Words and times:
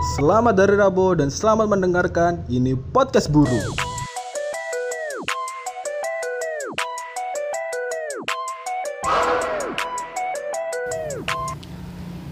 Selamat 0.00 0.56
dari 0.56 0.80
Rabo 0.80 1.12
dan 1.12 1.28
selamat 1.28 1.76
mendengarkan 1.76 2.40
ini 2.48 2.72
podcast 2.72 3.28
buru. 3.28 3.52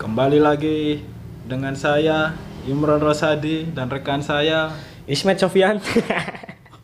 Kembali 0.01 0.41
lagi 0.41 1.05
dengan 1.45 1.77
saya 1.77 2.33
Imron 2.65 3.05
Rosadi 3.05 3.69
dan 3.69 3.93
rekan 3.93 4.25
saya 4.25 4.73
Ismet 5.05 5.37
Sofian. 5.37 5.77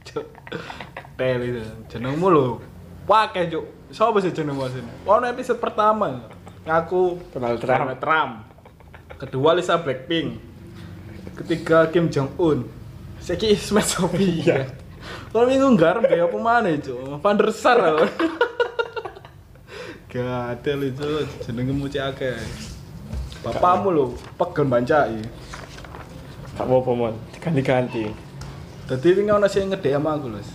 Cuk. 0.04 0.28
Tel 1.16 1.40
itu 1.48 1.64
jenengmu 1.88 2.28
lho. 2.28 2.60
Pakai 3.08 3.48
cuk. 3.48 3.88
Sopo 3.88 4.20
sih 4.20 4.36
jenengmu 4.36 4.68
sini? 4.68 4.92
Ono 5.08 5.24
episode 5.32 5.56
pertama 5.56 6.28
ngaku 6.68 7.32
Donald 7.32 7.56
Trump. 7.64 7.80
Donald 7.88 8.00
Trump. 8.04 8.32
Kedua 9.16 9.56
Lisa 9.56 9.80
Blackpink. 9.80 10.53
Ketiga 11.34 11.90
Kim 11.90 12.06
Jong 12.10 12.30
Un. 12.38 12.58
Seki 13.18 13.50
Ismet 13.58 13.86
Sofia. 13.86 14.70
Kalau 15.34 15.50
minggu 15.50 15.66
nggarem 15.74 16.06
kayak 16.06 16.30
apa 16.30 16.38
mana 16.38 16.68
itu? 16.70 16.94
Van 17.18 17.34
der 17.34 17.50
Sar. 17.50 17.80
Gatel 20.14 20.94
itu 20.94 21.26
jenengmu 21.42 21.90
cek 21.90 22.04
akeh. 22.14 22.38
Bapakmu 23.42 23.90
lho, 23.90 24.04
pegel 24.38 24.64
bancai. 24.70 25.18
Gak 26.54 26.62
apa-apa 26.62 26.90
mon, 26.94 27.14
diganti-ganti. 27.34 28.06
Tadi 28.86 29.08
ini 29.10 29.34
ono 29.34 29.50
sing 29.50 29.74
ngedek 29.74 29.90
sama 29.90 30.14
aku, 30.14 30.30
Lus. 30.30 30.46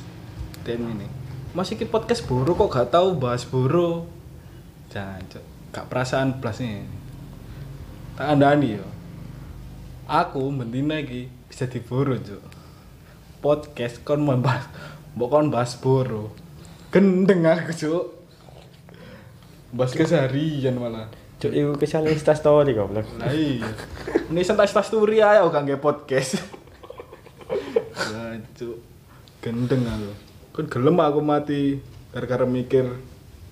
DM 0.64 0.96
ini. 0.96 1.08
Masih 1.52 1.76
ki 1.76 1.92
podcast 1.92 2.24
buru 2.24 2.56
kok 2.56 2.72
gak 2.72 2.96
tahu 2.96 3.20
bahas 3.20 3.44
buru. 3.44 4.08
Jancuk, 4.96 5.44
gak 5.76 5.92
perasaan 5.92 6.40
plus 6.40 6.64
nih. 6.64 6.88
Tak 8.16 8.32
andani 8.32 8.80
yo. 8.80 8.88
Aku 10.10 10.50
mendina 10.50 10.98
iki 10.98 11.30
bisa 11.46 11.70
diburu, 11.70 12.18
Cuk. 12.18 12.42
Podcast 13.46 14.02
kon 14.02 14.26
membahas 14.26 14.66
mbok 15.14 15.30
kon 15.30 15.54
bahas 15.54 15.78
buru. 15.78 16.34
Gendeng 16.90 17.46
aku, 17.46 17.70
Cuk. 17.78 18.06
Bahas 19.70 19.94
keseharian 19.94 20.82
malah. 20.82 21.14
Cuk, 21.38 21.54
iku 21.54 21.78
kesan 21.78 22.10
Insta 22.10 22.34
story 22.34 22.74
goblok. 22.74 23.06
Lah 23.22 23.30
iya. 23.30 23.70
Ini 24.34 24.42
turi 24.90 25.22
aja 25.22 25.46
kok 25.46 25.54
nggak 25.54 25.78
podcast. 25.78 26.42
Jancuk. 27.94 28.82
Gendeng 29.46 29.86
aku. 29.86 30.12
Kan 30.58 30.66
gelem 30.74 30.98
aku 31.06 31.22
mati 31.22 31.86
gara-gara 32.10 32.50
mikir 32.50 32.98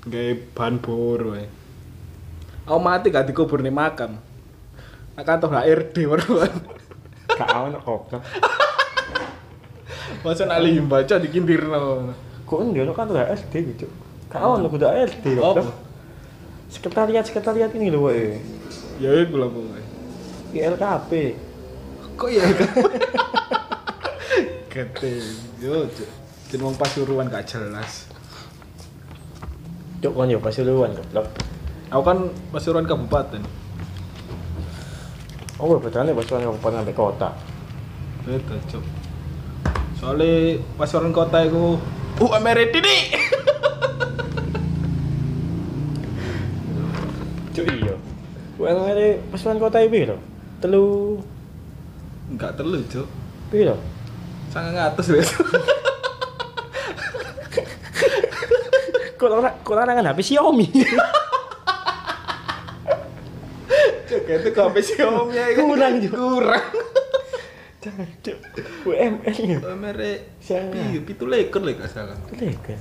nggak 0.09 0.57
bahan 0.57 0.81
boro 0.81 1.37
ae. 1.37 1.45
Aku 2.65 2.81
mati 2.81 3.13
gak 3.13 3.29
dikubur 3.29 3.61
nih 3.61 3.69
makam. 3.69 4.17
Kantor 5.17 5.49
HRD 5.65 5.95
baruan. 6.05 6.51
Gak 7.33 7.49
ono 7.49 7.77
goblok. 7.81 8.21
Masa 10.21 10.45
nak 10.45 10.61
limbah 10.61 11.01
baca 11.01 11.17
dikintirno. 11.17 12.13
Kok 12.45 12.59
ndio 12.69 12.93
kan 12.93 13.09
tuh 13.09 13.17
SD 13.17 13.53
gitu. 13.73 13.89
Gak 14.29 14.41
ono 14.45 14.69
kudu 14.69 14.85
SD 14.85 15.41
Apa? 15.41 15.65
goblok. 15.65 15.77
Sekretariat 16.69 17.25
sekretariat 17.25 17.71
ini 17.73 17.89
lho 17.89 18.05
wae. 18.05 18.37
Ya 19.01 19.09
iku 19.17 19.41
lah 19.41 19.49
pokoknya. 19.49 19.81
ILKP. 20.53 21.11
Kok 22.17 22.29
ya? 22.29 22.45
Gede. 24.69 25.13
Yo, 25.57 25.89
Cuk. 25.89 26.09
Jadi 26.47 26.61
wong 26.61 26.77
pasuruan 26.77 27.25
gak 27.27 27.49
jelas. 27.49 28.05
Cuk 29.97 30.13
kon 30.13 30.29
yo 30.29 30.37
Pasuruan 30.37 30.93
goblok. 30.93 31.25
Aku 31.89 32.03
kan 32.05 32.29
pasuruan 32.53 32.85
kabupaten. 32.85 33.41
Oh, 35.57 35.73
betulnya 35.81 36.13
Pasuruan 36.13 36.45
kabupaten 36.45 36.85
sampai 36.85 36.93
kota. 36.93 37.33
Beda, 38.21 38.55
Cuk. 38.69 38.83
Soalnya 39.97 40.61
pasuruan 40.77 41.09
kota 41.09 41.41
itu 41.41 41.81
UMR 42.21 42.57
ini. 42.61 42.97
Cuk 47.57 47.65
iya. 47.65 47.97
UMR 48.61 48.99
Pasuruan 49.33 49.57
kota 49.57 49.81
iki 49.81 49.89
piro? 49.89 50.21
Telu 50.61 51.17
Enggak 52.29 52.53
terlalu, 52.53 52.85
Cuk. 52.85 53.07
piro? 53.49 53.81
Sangat 54.53 54.77
ngatus 54.77 55.09
ya. 55.09 55.25
Kok 59.17 59.33
ora 59.33 59.49
kok 59.49 59.73
ora 59.73 59.81
nang 59.81 60.05
HP 60.05 60.21
Xiaomi. 60.21 60.69
Cuk, 64.27 64.43
itu 64.43 64.59
HP 64.59 64.75
Xiaomi 64.83 65.39
ya. 65.39 65.45
Kurang, 65.55 65.93
Cuk. 66.03 66.11
Kurang. 66.11 66.65
Cuk, 68.19 68.37
UMR 68.83 69.35
ya. 69.39 69.57
UMR 69.63 69.97
piye? 70.43 70.99
Pitu 71.07 71.23
lekor 71.23 71.63
lek 71.63 71.79
gak 71.79 71.87
salah. 71.87 72.19
Lega. 72.35 72.75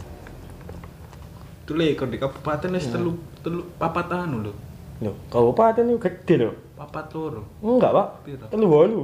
Pitu 1.62 1.72
lekor 1.78 2.10
di 2.10 2.18
kabupaten 2.18 2.74
wis 2.74 2.90
telu 2.90 3.14
telu 3.46 3.62
papat 3.78 4.10
anu 4.10 4.50
lho. 4.50 4.52
Loh, 5.06 5.14
kabupaten 5.30 5.86
itu 5.86 6.02
gede 6.02 6.34
loh. 6.42 6.54
Papat 6.74 7.14
loro. 7.14 7.46
Enggak, 7.62 7.94
Pak. 7.94 8.08
Telu 8.50 8.66
bolu. 8.66 9.00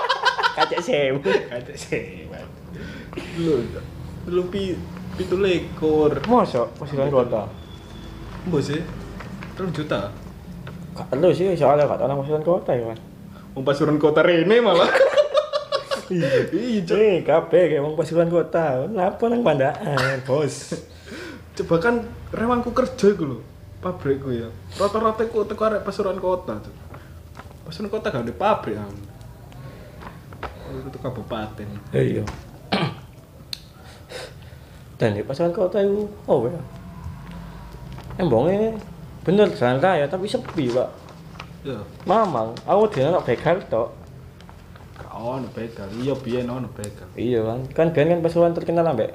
Kacek 0.56 0.80
sewu. 0.80 1.18
Kacek 1.26 1.74
sewan. 1.74 2.46
Lho, 3.42 3.54
telu 4.30 4.42
pi 4.46 4.78
pitu 5.18 5.34
lekor. 5.42 6.22
Mosok 6.30 6.78
pasukan 6.78 7.10
kota. 7.10 7.42
Mbok 8.46 8.62
sih. 8.62 8.80
Terus 9.58 9.74
juta. 9.74 10.29
Gak 11.08 11.32
sih, 11.32 11.56
soalnya 11.56 11.88
gak 11.88 12.02
tau 12.02 12.20
pasukan 12.20 12.44
kota 12.44 12.70
ya, 12.76 12.84
Mas. 12.84 13.00
Wong 13.56 13.64
pasuruan 13.64 13.96
kota 13.96 14.20
Rene 14.20 14.58
malah. 14.60 14.90
Iya. 16.10 16.50
Iya. 16.50 16.82
Eh, 16.90 17.16
kabeh 17.22 17.70
kayak 17.70 17.86
wong 17.86 17.94
pasukan 17.94 18.26
kota. 18.26 18.82
Napa 18.90 19.30
nang 19.30 19.46
pandaan, 19.46 20.18
Bos? 20.26 20.74
coba 21.60 21.76
kan 21.76 21.94
rewangku 22.32 22.72
kerja 22.72 23.12
iku 23.12 23.24
lho 23.26 23.38
pabrikku 23.84 24.32
ya 24.32 24.48
rata-rata 24.80 25.28
ku 25.28 25.44
teko 25.44 25.68
arek 25.68 25.84
pasuruan 25.84 26.16
kota 26.16 26.56
tuh 26.56 26.72
pasuruan 27.68 27.92
kota 27.92 28.08
gak 28.08 28.24
ada 28.24 28.32
pabrik 28.32 28.80
kan 28.80 28.92
itu 30.70 30.98
kabupaten 31.02 31.68
Iya. 31.90 32.22
Dan 35.00 35.16
di 35.16 35.24
pasukan 35.24 35.56
kota 35.56 35.80
itu, 35.80 36.04
oh 36.28 36.44
ya. 36.44 36.60
Embongnya 38.20 38.76
bener 39.20 39.48
jalan 39.50 39.78
raya 39.78 40.04
tapi 40.04 40.24
sepi, 40.24 40.70
Pak. 40.70 40.88
ya 41.62 41.76
Mamang, 42.02 42.56
aku 42.64 42.88
dia 42.90 43.08
nak 43.08 43.22
begal 43.22 43.60
tok. 43.66 43.88
gak 44.96 45.12
ono 45.12 45.48
begal 45.50 45.88
iya 45.96 46.12
biyen 46.14 46.46
ono 46.46 46.68
begal 46.70 47.08
Iya 47.12 47.40
kan, 47.42 47.60
kan 47.70 47.86
biyen 47.90 48.08
kan 48.10 48.20
Pasuruan 48.20 48.52
terkenal 48.52 48.84
ambek 48.86 49.12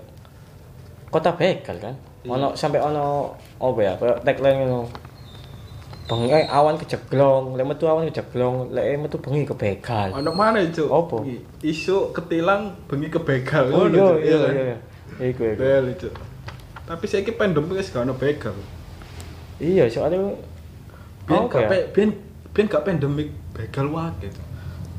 kota 1.10 1.32
begal 1.32 1.78
kan. 1.80 1.96
Iya. 2.22 2.30
Ono 2.32 2.48
sampai 2.54 2.80
ono 2.80 3.34
apa 3.56 3.80
ya, 3.80 3.94
kayak 3.96 4.18
tagline 4.22 4.58
ngono. 4.62 4.80
Bengi 6.06 6.30
eh, 6.30 6.46
awan 6.46 6.78
kejeglong, 6.78 7.58
lek 7.58 7.66
metu 7.66 7.86
awan 7.86 8.06
kejeglong, 8.06 8.70
lek 8.70 8.94
metu 9.00 9.18
bengi 9.18 9.42
ke 9.42 9.54
begal. 9.54 10.14
ono 10.14 10.30
mana 10.32 10.62
itu 10.62 10.86
Apa? 10.86 11.26
isu 11.62 12.14
ketilang 12.14 12.78
bengi 12.86 13.10
ke 13.10 13.18
begal 13.18 13.66
Oh 13.72 13.90
Cuk. 13.90 14.22
iya 14.22 14.22
iya 14.22 14.38
kan? 14.38 14.54
iya. 14.54 14.78
Iku 15.24 15.42
iku. 15.48 15.58
bel 15.58 15.86
itu 15.88 16.10
tapi 16.84 17.06
saya 17.08 17.26
pandemi 17.32 17.74
wis 17.74 17.90
gak 17.90 18.04
ono 18.04 18.14
begal 18.14 18.54
Iya, 19.60 19.88
soalnya 19.88 20.36
apa 21.26 21.48
gak 21.48 21.62
ya? 21.64 21.70
pe- 21.72 21.88
biyen 21.96 22.12
biyen 22.54 22.68
gak 22.70 22.84
pandemik 22.86 23.30
begal 23.56 23.88
wae 23.90 24.12
gitu 24.22 24.42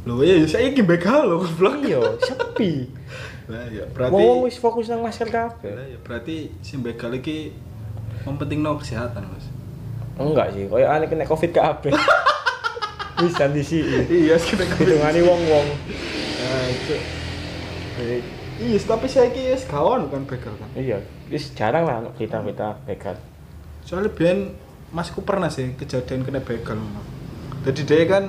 lho 0.06 0.22
iya 0.22 0.46
saiki 0.46 0.86
begal 0.86 1.26
lho 1.26 1.42
goblok 1.42 1.82
Iya, 1.82 1.98
sepi. 2.22 2.86
Lah 3.52 3.62
ya 3.70 3.86
berarti 3.94 4.10
Wong 4.10 4.38
wis 4.46 4.58
fokus 4.58 4.90
nang 4.90 5.06
masker 5.06 5.30
kabeh. 5.30 5.70
Lah 5.70 5.86
ya 5.86 5.98
berarti 6.02 6.50
sing 6.66 6.82
begal 6.82 7.14
iki 7.14 7.54
mempentingno 8.26 8.74
kesehatan, 8.74 9.22
Mas. 9.30 9.46
Enggak 10.18 10.50
sih, 10.50 10.66
koyo 10.66 10.82
aneh 10.90 11.06
kena 11.06 11.22
Covid 11.22 11.54
kabeh. 11.54 11.94
Bisa 13.22 13.46
disi. 13.46 13.86
Iya, 13.86 14.34
kita 14.34 14.66
Hitungane 14.66 15.22
wong-wong. 15.22 15.66
Nah, 16.42 16.64
itu. 16.68 16.96
Iya, 18.58 18.76
tapi 18.82 19.06
saya 19.06 19.30
ki 19.30 19.54
wis 19.54 19.62
kawan 19.64 20.10
kan 20.10 20.26
begal 20.26 20.52
kan. 20.58 20.68
Iya, 20.74 20.98
wis 21.30 21.54
jarang 21.54 21.86
lah 21.86 22.02
anak 22.02 22.18
kita-kita 22.18 22.82
begal. 22.82 23.14
Soalnya 23.86 24.10
biyen 24.10 24.50
masku 24.90 25.22
pernah 25.22 25.46
sih 25.46 25.78
kejadian 25.78 26.26
kena 26.26 26.42
begal. 26.42 26.74
Jadi 27.62 27.80
dia 27.82 28.02
kan 28.04 28.24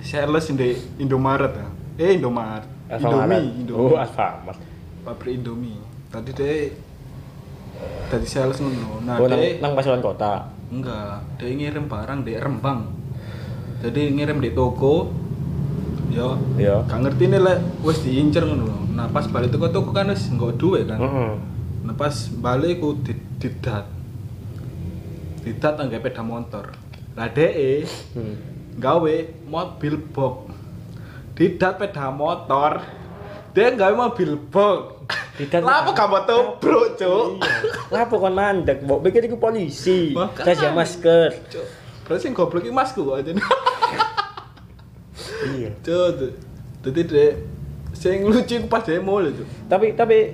sales 0.00 0.46
di 0.48 0.76
Indomaret 0.98 1.52
ya. 1.52 1.68
Eh 1.96 2.20
Indomaret. 2.20 2.68
Alfamaret. 2.92 3.40
Indomie, 3.40 3.72
Oh, 3.72 3.88
Indomie. 3.88 3.96
Alfamart. 3.96 4.58
Pabrik 5.02 5.40
Indomie. 5.40 5.80
Tadi 6.12 6.30
dia 6.30 6.68
tadi 8.06 8.26
sales 8.28 8.60
ngono. 8.60 9.00
Nah, 9.00 9.16
Oh, 9.16 9.24
nang, 9.24 9.40
dia 9.40 9.56
nang 9.58 9.72
pasukan 9.72 10.04
kota. 10.04 10.52
Enggak, 10.68 11.24
dia 11.40 11.48
ngirim 11.48 11.88
barang 11.88 12.20
di 12.24 12.32
Rembang. 12.36 12.92
Jadi 13.80 14.12
ngirim 14.12 14.38
di 14.38 14.52
toko. 14.52 15.08
Ya, 16.12 16.28
Iya. 16.60 16.84
gak 16.84 17.08
ngerti 17.08 17.24
nih 17.24 17.40
lek 17.40 17.58
wis 17.80 18.04
diincer 18.04 18.44
ngono. 18.44 18.84
Nah, 18.92 19.08
pas 19.08 19.24
balik 19.24 19.48
toko 19.48 19.72
toko 19.72 19.96
kan 19.96 20.12
wis 20.12 20.28
enggak 20.28 20.60
duwe 20.60 20.84
kan. 20.84 21.00
Heeh. 21.00 21.32
Nah, 21.88 21.94
pas 21.96 22.12
balik 22.36 22.84
ku 22.84 23.00
di, 23.00 23.16
didat. 23.40 23.88
Didat 25.42 25.74
anggape 25.76 26.06
peda 26.06 26.22
motor. 26.22 26.70
Lah 27.12 27.28
dhek 27.28 27.84
Hmm. 28.14 28.34
gawe 28.72 29.14
mobil 29.44 30.00
box 30.00 30.48
didat 31.32 31.76
peda 31.76 32.08
motor 32.08 32.80
dia 33.50 33.68
nggak 33.68 33.92
mobil 33.92 34.40
box 34.42 35.04
Didat 35.34 35.60
peda- 35.60 35.92
gak 35.92 36.08
mau 36.08 36.22
tubruk 36.22 36.94
cuk 36.94 37.36
Iya. 37.36 37.52
Ngapa 37.90 38.14
kon 38.14 38.32
mandek, 38.32 38.80
Mbok? 38.80 39.00
Pikir 39.02 39.26
iku 39.26 39.36
polisi. 39.36 40.16
Kasih 40.34 40.72
masker. 40.72 41.36
Cuk, 41.48 41.66
berarti 42.02 42.24
yang 42.24 42.34
goblok 42.34 42.62
iki 42.62 42.72
masku 42.72 43.00
kok 43.02 43.16
aja 43.18 43.32
Iya. 45.52 45.68
cuk 45.80 46.06
tuh. 46.16 46.32
jadi 46.82 47.00
dek 47.04 47.32
sing 47.92 48.24
lucu 48.24 48.56
pas 48.66 48.82
demo 48.82 49.18
lho 49.18 49.30
cuk 49.32 49.46
Tapi 49.68 49.86
tapi 49.92 50.32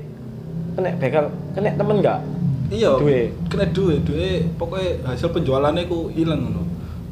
kena 0.72 0.94
begal, 0.94 1.26
kena 1.52 1.74
temen 1.74 1.96
enggak? 1.98 2.20
Iya 2.68 2.90
Duit. 2.94 3.32
kena 3.48 3.64
duit 3.68 4.00
duit 4.04 4.44
pokoknya 4.54 5.00
hasil 5.04 5.32
penjualannya 5.32 5.84
ku 5.84 6.08
hilang 6.10 6.44
ngono 6.44 6.62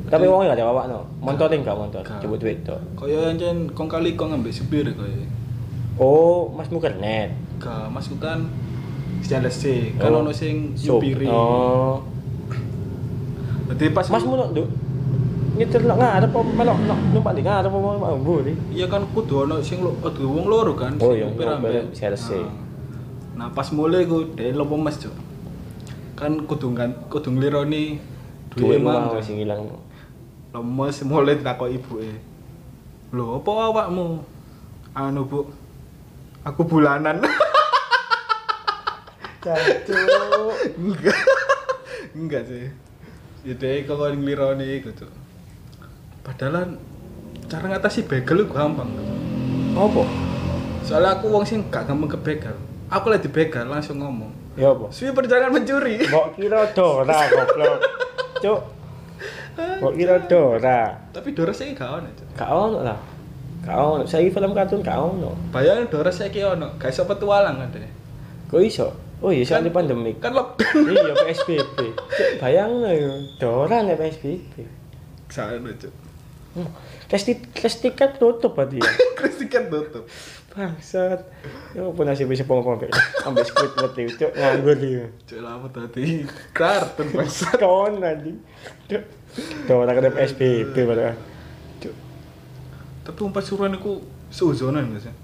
Tapi 0.07 0.23
wong 0.23 0.47
enggak 0.47 0.63
jawab 0.63 0.87
no. 0.87 1.03
Enggak 1.19 1.75
motor? 1.75 1.99
Gak. 1.99 2.23
Coba 2.23 2.37
duit 2.39 2.63
to. 2.63 2.79
kaya 2.95 3.35
ancen 3.35 3.67
kong 3.75 3.91
kali 3.91 4.15
kong 4.15 4.39
ambek 4.39 4.55
supir 4.55 4.87
kaya 4.87 5.27
Oh, 5.97 6.53
masmu 6.53 6.77
kernet. 6.77 7.33
Gak, 7.57 7.89
masku 7.89 8.21
kan 8.21 8.45
stainless 9.25 9.57
steel. 9.57 9.97
Kan 9.97 10.13
Oh. 10.13 10.21
ono 10.21 10.31
sing 10.31 10.77
nyupiri. 10.77 11.25
Oh. 11.27 12.05
Dadi 13.67 13.91
pas 13.91 14.07
Masmu 14.07 14.37
no. 14.37 14.47
Nyetir 15.57 15.89
nak 15.89 15.97
ngarep 15.97 16.31
apa 16.31 16.51
melok 16.53 16.79
nak 16.85 17.01
numpak 17.11 17.33
di 17.33 17.43
ngarep 17.43 17.73
apa 17.73 17.79
mau 18.13 18.37
nih. 18.45 18.57
iya 18.77 18.87
kan 18.87 19.09
kudu 19.11 19.49
ono 19.49 19.65
sing 19.65 19.81
lo 19.81 19.97
kudu 19.99 20.29
wong 20.29 20.47
loro 20.47 20.77
kan. 20.77 21.01
Oh, 21.01 21.17
iya, 21.17 21.27
nyupir 21.27 21.49
ambek- 21.49 21.97
stainless 21.97 22.29
steel. 22.29 22.45
Nah. 23.35 23.49
Nah, 23.49 23.49
pas 23.51 23.65
mulai 23.73 24.05
ku 24.05 24.37
dhek 24.37 24.53
lopo 24.53 24.77
mas, 24.77 25.01
Cuk. 25.01 25.13
Kan 26.17 26.49
kudu 26.49 26.73
kan 26.73 26.97
kudu 27.13 27.29
nglironi 27.29 28.01
Duit 28.57 28.57
duwe 28.57 28.77
mang. 28.81 29.13
sing 29.21 29.45
ilang. 29.45 29.69
Lemes 30.57 31.05
mulai 31.05 31.37
takok 31.37 31.69
ibuke. 31.69 32.09
Lho, 33.13 33.39
apa 33.39 33.51
awakmu? 33.69 34.25
Anu, 34.97 35.29
Bu. 35.29 35.45
Aku 36.41 36.65
bulanan. 36.65 37.21
Cacuk. 39.45 40.57
Enggak. 40.81 41.21
Enggak 42.17 42.43
sih. 42.49 42.73
Ide 43.45 43.85
kok 43.85 44.01
kon 44.01 44.17
nglironi 44.17 44.81
Cuk. 44.83 45.13
Padahal 46.25 46.81
cara 47.47 47.67
ngatasi 47.71 48.09
begal 48.09 48.43
itu 48.43 48.51
gampang. 48.51 48.91
Apa? 49.77 50.03
Soalnya 50.83 51.21
aku 51.21 51.31
wong 51.31 51.45
sing 51.45 51.69
gak 51.69 51.87
gampang 51.87 52.17
kebegal. 52.19 52.57
Aku 52.89 53.13
lagi 53.13 53.29
dibegal 53.29 53.69
langsung 53.69 54.01
ngomong. 54.01 54.46
Ya 54.57 54.73
apa? 54.73 54.89
Suwi 54.89 55.13
perjalanan 55.13 55.53
mencuri. 55.53 56.01
Mbok 56.01 56.27
kira 56.35 56.61
Dora 56.73 57.19
goblok. 57.29 57.79
Cuk. 58.41 58.61
Mbok 59.57 59.93
kira 59.93 60.17
Dora. 60.25 60.81
Tapi 61.13 61.29
Doros 61.33 61.61
iki 61.61 61.77
gak 61.77 61.91
ono, 61.93 62.09
Cuk. 62.11 62.27
Gak 62.35 62.51
ono 62.51 62.79
lah. 62.81 62.99
Gak 63.61 63.77
ono. 63.77 64.03
Saiki 64.05 64.33
film 64.33 64.57
kartun 64.57 64.81
gak 64.81 64.97
ono. 64.97 65.37
Bayangin 65.53 65.89
Doros 65.89 66.17
saiki 66.17 66.41
ono, 66.41 66.73
gak 66.77 66.89
iso 66.89 67.05
petualang 67.05 67.61
deh. 67.69 67.85
Kok 68.49 68.61
iso? 68.61 68.89
Oh 69.21 69.33
iya, 69.33 69.45
soalnya 69.45 69.73
Kan- 69.73 69.89
pandemik. 69.89 70.21
Kan 70.21 70.33
lockdown. 70.33 70.93
iya, 70.93 71.13
PSBB. 71.15 71.79
Cuk, 71.93 72.29
bayang. 72.41 72.73
Dora 73.37 73.85
nek 73.85 73.97
PSBB. 73.97 74.65
Sana, 75.29 75.69
Cuk. 75.77 75.93
Hmm. 76.57 76.73
Tes, 77.07 77.21
ti- 77.23 77.45
tes 77.53 77.75
tiket 77.77 78.17
tutup 78.17 78.57
berarti 78.57 78.81
ya. 78.81 78.89
Kristikan 79.21 79.69
tutup. 79.69 80.09
Bangsat. 80.57 81.21
Ya 81.77 81.85
apa 81.85 82.01
nasib 82.09 82.33
bisa 82.33 82.49
pompa-pompa. 82.49 82.89
Ambil 83.29 83.45
squid 83.45 83.77
mati, 83.77 84.09
cuk 84.09 84.33
nganggur 84.33 84.77
dia. 84.81 85.05
Cuk 85.29 85.45
lama 85.45 85.69
tadi 85.69 86.25
kartun 86.57 87.13
bangsa. 87.13 87.53
Kawan 87.61 88.01
nanti. 88.01 88.33
Cuk. 88.89 89.05
Dora 89.69 89.93
kena 89.93 90.17
PSBB 90.17 90.73
padahal. 90.73 91.17
Cuk. 91.85 91.93
Tapi 93.05 93.21
umpat 93.21 93.45
suruhan 93.45 93.77
iku 93.77 94.01
seuzonan 94.33 94.97
gak 94.97 95.13
sih? 95.13 95.15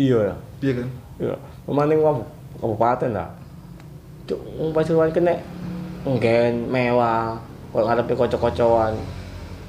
Iya 0.00 0.32
lah. 0.32 0.38
Iya 0.64 0.72
kan? 0.80 0.88
Iya. 1.20 1.36
Pemaning 1.68 2.00
kamu 2.00 2.24
kabupaten 2.64 3.10
lah. 3.12 3.28
Cuk, 4.24 4.40
wong 4.56 4.72
Pasuruan 4.72 5.12
kena 5.12 5.36
nggen 6.08 6.64
mewah, 6.72 7.36
kok 7.76 7.84
ngarepe 7.84 8.16
kocok-kocokan. 8.16 8.96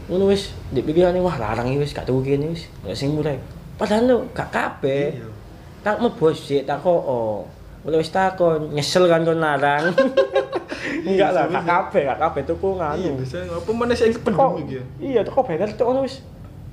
Ngono 0.07 0.31
wis 0.31 0.55
dipikirane 0.71 1.19
wah 1.19 1.35
larang 1.35 1.67
iki 1.67 1.83
wis 1.83 1.91
gak 1.91 2.07
tuku 2.07 2.23
kene 2.23 2.55
wis. 2.55 2.71
Ya 2.87 2.95
sing 2.95 3.11
mulai. 3.11 3.35
Padahal 3.81 4.03
lo 4.05 4.17
gak 4.29 4.49
kabeh. 4.53 5.17
Iya. 5.17 5.27
Tak 5.81 5.97
mebos 5.97 6.37
sik 6.37 6.69
tak 6.69 6.85
kok. 6.85 7.01
Mulai 7.81 7.97
wis 7.97 8.13
takon, 8.13 8.69
nyesel 8.77 9.09
kan 9.09 9.25
kon 9.25 9.41
larang. 9.41 9.89
Enggak 11.09 11.33
lah, 11.33 11.49
gak 11.49 11.65
kabeh, 11.65 12.05
gak 12.13 12.19
kabeh 12.21 12.41
tuku 12.45 12.77
Iya, 12.77 12.93
nganu. 12.93 13.17
bisa 13.17 13.37
apa 13.41 13.93
sih 13.97 14.13
Kok 14.13 14.21
pendem 14.21 14.53
iki 14.61 14.73
ya? 14.77 14.83
iya 15.01 15.19
teko 15.25 15.41
bener 15.41 15.69
tok 15.73 15.89
ngono 15.89 16.05
wis. 16.05 16.21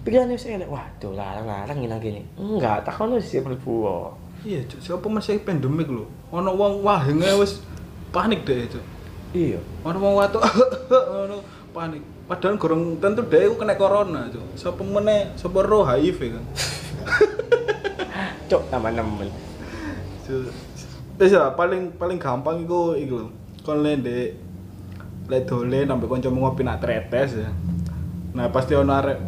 Pikirane 0.05 0.37
wis 0.37 0.45
elek. 0.45 0.69
Waduh, 0.69 1.17
larang-larang 1.17 1.81
ngene 1.81 1.97
gini. 1.97 2.23
Enggak, 2.37 2.85
takon 2.85 3.17
wis 3.17 3.25
sik 3.25 3.41
mlebu. 3.41 4.13
Iya, 4.45 4.69
Cuk. 4.69 4.79
Siapa 4.85 5.07
masih 5.09 5.41
pandemik 5.41 5.89
lho. 5.89 6.05
Ono 6.29 6.53
wong 6.53 6.85
wahenge 6.85 7.33
wis 7.41 7.65
panik 8.13 8.45
deh, 8.45 8.69
Cuk. 8.69 8.85
Iya. 9.33 9.57
Ono 9.89 9.97
wong 9.97 10.13
watuk 10.21 10.45
ono 11.25 11.41
panik. 11.73 12.05
Padahal 12.29 12.61
gorong 12.61 13.01
tentu 13.01 13.25
deh 13.25 13.49
kena 13.57 13.81
corona, 13.81 14.29
Cuk. 14.29 14.45
Sapa 14.61 14.85
meneh, 14.85 15.33
sapa 15.41 15.65
roh 15.65 15.89
HIV 15.89 16.37
kan. 16.37 16.45
Cok, 18.51 18.63
tambah 18.69 18.91
nemen. 18.91 19.29
Wis 21.19 21.33
ya, 21.33 21.51
paling 21.53 21.93
paling 21.97 22.17
gampang 22.17 22.63
iku 22.63 22.95
iku 22.95 23.27
lho. 23.27 23.29
Kon 23.63 23.83
le 23.83 23.97
ndek 23.97 24.29
lek 25.29 25.43
dolen 25.45 25.85
sampe 25.85 26.07
kancamu 26.07 26.39
ngopi 26.41 26.63
nak 26.63 26.81
tretes 26.81 27.37
ya. 27.37 27.51
Nah, 28.33 28.49
pasti 28.49 28.73
ono 28.73 28.93
arek 28.95 29.19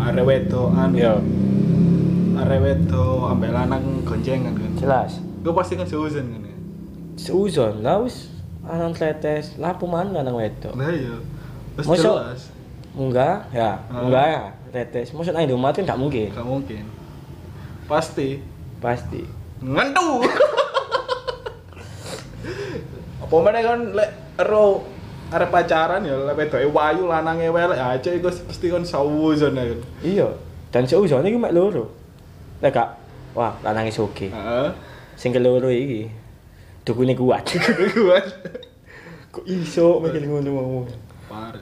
arek 0.00 0.24
wedokan. 0.24 0.90
Iya, 0.92 1.14
Arek 2.32 2.58
wedo 2.58 3.28
ambek 3.28 3.52
lanang 3.52 4.02
goncengan 4.02 4.56
kan. 4.56 4.72
jelas. 4.74 5.20
Gue 5.44 5.52
pasti 5.52 5.76
kan 5.76 5.86
seuzon 5.86 6.26
kan 6.26 6.42
ya. 6.42 6.56
Seuzon, 7.14 7.84
lah 7.84 8.02
wis 8.02 8.32
anan 8.66 8.90
tetes, 8.90 9.54
lapu 9.60 9.86
mana 9.86 10.24
nang 10.24 10.34
wedok. 10.34 10.74
Lah 10.74 10.90
iya. 10.90 11.14
Wis 11.76 11.86
jelas. 12.00 12.50
Enggak, 12.92 13.46
ya, 13.52 13.78
Ah. 13.88 14.02
enggak 14.02 14.26
ya. 14.26 14.42
Tetes, 14.72 15.12
maksud 15.12 15.36
nang 15.36 15.44
Indomaret 15.44 15.76
kan 15.76 15.84
gak 15.84 16.00
mungkin. 16.00 16.32
Gak 16.32 16.48
mungkin. 16.48 16.84
Pasti 17.84 18.40
Pasti. 18.80 19.20
ngentu. 19.62 20.24
Apa 23.22 23.34
mana 23.38 23.60
kan 23.62 23.80
lek 23.94 24.10
ero 24.40 24.82
arep 25.30 25.48
pacaran 25.48 26.02
ya 26.02 26.16
lek 26.26 26.34
wedoke 26.34 26.66
wayu 26.72 27.06
lanange 27.06 27.46
welek 27.52 27.78
aja 27.78 28.10
iku 28.10 28.32
pasti 28.32 28.72
kan 28.72 28.82
seuzon 28.82 29.54
ya. 29.54 29.62
kan. 29.68 29.80
Iya. 30.02 30.28
Dan 30.72 30.88
seuzon 30.88 31.22
iki 31.28 31.36
mek 31.36 31.52
loro. 31.52 31.92
Lah 32.64 32.72
gak 32.72 32.88
wah 33.36 33.52
lanange 33.60 33.92
soge. 33.92 34.32
Heeh. 34.32 34.68
Sing 35.20 35.30
keloro 35.36 35.68
iki 35.68 36.08
dukune 36.82 37.12
kuat. 37.14 37.44
Kuat. 37.94 38.24
Kok 39.30 39.44
iso 39.46 40.00
mikir 40.00 40.26
ngono 40.26 40.50
mau. 40.50 40.82
Parah. 41.30 41.60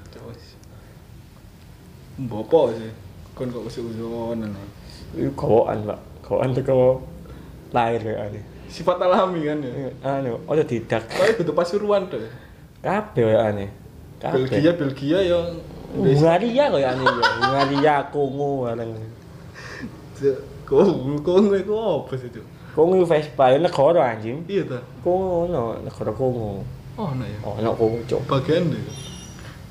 Bopo 2.28 2.68
sih. 2.76 2.92
Kon 3.32 3.48
kok 3.48 3.70
seuzonan. 3.72 4.52
Iku 5.16 5.32
kawan, 5.32 5.88
Pak. 5.88 5.98
Kawan 6.26 6.52
teko 6.52 7.00
lahir 7.72 8.02
kayaknya. 8.04 8.42
Sifat 8.70 9.02
alami 9.02 9.48
kan 9.48 9.58
ya. 9.64 9.90
Anu, 10.04 10.38
ojo 10.46 10.62
didak. 10.62 11.08
Tapi 11.08 11.34
kudu 11.40 11.56
pasuruan 11.56 12.06
tuh. 12.06 12.22
Kabeh 12.84 13.24
kayaknya. 13.24 13.66
Belgia 14.20 14.76
Belgia 14.76 15.18
ya 15.24 15.40
Hungaria 15.96 16.64
kok 16.68 16.78
ya 16.78 16.92
ya. 16.92 17.08
Hungaria 17.40 17.94
Kongo 18.12 18.68
bareng. 18.68 18.92
Kongo 20.68 21.16
Kongo 21.24 21.56
itu 21.56 21.72
apa 21.72 22.12
sih 22.20 22.28
itu? 22.28 22.44
Kongo 22.76 23.02
Vespa 23.08 23.50
ya 23.50 23.58
negara 23.58 24.12
anjing. 24.12 24.44
Iya 24.44 24.62
ta. 24.68 24.78
Kongo 25.00 25.48
ono 25.48 25.80
negara 25.80 26.12
Kongo. 26.12 26.62
Oh 26.94 27.10
no 27.16 27.24
ya. 27.24 27.38
Oh, 27.42 27.56
ono 27.58 27.72
Kongo 27.74 27.98
cok. 28.06 28.20
Bagian 28.28 28.68
deh. 28.70 28.82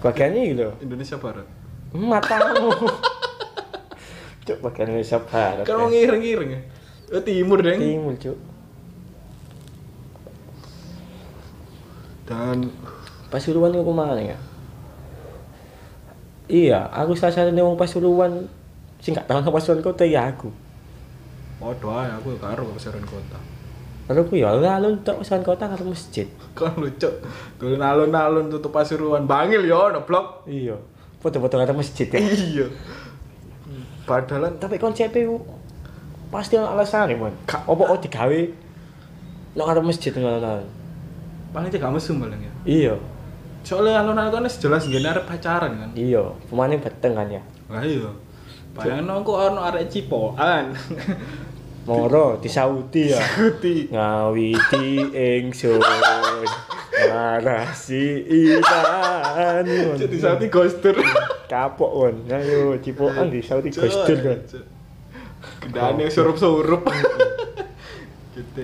Bagian 0.02 0.34
iki 0.34 0.58
lho. 0.58 0.74
Indonesia 0.82 1.16
Barat. 1.22 1.46
Matamu. 1.94 2.70
cok 4.50 4.60
bagian 4.66 4.90
Indonesia 4.90 5.20
Barat. 5.22 5.66
Kan 5.66 5.78
mau 5.78 5.90
ngiring-ngiring 5.94 6.50
ya. 6.54 6.62
Oh, 7.14 7.22
timur 7.22 7.62
deng. 7.62 7.78
timur 7.78 8.14
cok. 8.18 8.38
Dan 12.30 12.70
Pasuruan 13.30 13.74
iku 13.78 13.94
mana 13.94 14.18
ya? 14.18 14.38
Iya, 16.50 16.90
aku 16.90 17.14
salah 17.14 17.34
satu 17.34 17.54
wong 17.54 17.78
Pasuruan 17.78 18.50
sing 19.02 19.14
gak 19.14 19.30
tau 19.30 19.42
nang 19.42 19.54
Pasuruan 19.54 19.86
kota 19.86 20.02
ya 20.06 20.30
aku. 20.30 20.50
oh 21.60 21.76
doa 21.76 22.08
ya 22.08 22.16
aku 22.18 22.34
karo 22.42 22.66
keseruan 22.74 23.06
kota. 23.06 23.38
Lalu 24.10 24.20
aku 24.26 24.34
ya 24.38 24.50
alun 24.54 25.02
tok 25.06 25.22
Pasuruan 25.22 25.46
kota 25.46 25.70
karo 25.70 25.90
masjid. 25.90 26.26
Kan 26.58 26.74
lucu. 26.78 27.10
Dulu 27.62 27.78
alun-alun 27.78 28.50
tutup 28.50 28.74
Pasuruan 28.74 29.30
bangil 29.30 29.66
ya 29.66 29.94
ono 29.94 30.02
blok. 30.06 30.50
Iya. 30.50 30.78
Foto-foto 31.20 31.56
karo 31.60 31.74
masjid 31.76 32.08
ya. 32.08 32.20
Iya. 32.20 32.66
Padahal 34.08 34.56
Tapi 34.58 34.80
konsepnya 34.80 35.28
pasti 36.30 36.56
ada 36.58 36.74
alasannya, 36.74 37.20
man. 37.20 37.34
Gak- 37.46 37.66
Apa 37.66 37.82
kok 37.84 38.02
digawe 38.06 38.40
nek 39.50 39.66
karo 39.66 39.82
masjid 39.82 40.14
ngono 40.14 40.62
paling 41.50 41.70
tidak 41.74 41.90
mesum 41.90 42.22
paling 42.22 42.38
ya. 42.40 42.54
Iya. 42.64 42.96
Soalnya 43.66 44.06
alun-alun 44.06 44.46
kan 44.46 44.46
jelas 44.48 44.86
gini 44.86 45.04
arep 45.04 45.26
pacaran 45.26 45.74
kan. 45.76 45.90
Iya, 45.98 46.24
pemainnya 46.48 46.80
beteng 46.80 47.18
kan 47.18 47.28
ya. 47.28 47.42
Lah 47.68 47.82
iya. 47.84 48.10
Bayangno 48.78 49.26
kok 49.26 49.38
ono 49.52 49.60
arek 49.66 49.90
cipokan. 49.90 50.72
Moro 51.90 52.38
di 52.38 52.46
Saudi 52.48 53.10
ya. 53.10 53.18
Guti. 53.18 53.90
Ngawiti 53.90 55.10
ingsun. 55.10 55.82
Marasi 57.40 58.28
iman. 58.28 59.64
Jadi 59.96 60.16
ini 60.20 60.48
ghoster. 60.52 60.96
kapok 61.50 61.92
kon. 61.92 62.16
Ayo 62.30 62.78
cipokan 62.78 63.34
di 63.34 63.42
Saudi 63.42 63.74
gostur 63.74 64.18
kan. 64.22 64.40
Gendane 65.66 66.06
surup-surup. 66.12 66.86
Gitu. 68.36 68.62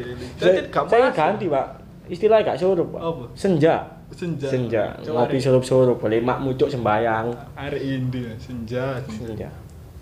Saya 0.85 1.09
ganti, 1.11 1.49
Pak. 1.49 1.67
Istilahnya 2.05 2.53
gak 2.53 2.59
surup, 2.61 2.93
Pak. 2.93 3.01
Apa? 3.01 3.23
Senja. 3.33 3.75
Senja. 4.13 4.47
Senja. 4.47 4.83
Ngopi 5.01 5.41
surup-surup, 5.41 5.97
boleh 5.97 6.21
mak 6.21 6.39
mucuk 6.45 6.69
sembayang. 6.69 7.57
Arek 7.57 7.81
Indi 7.81 8.29
senja. 8.37 9.01
Senja. 9.09 9.49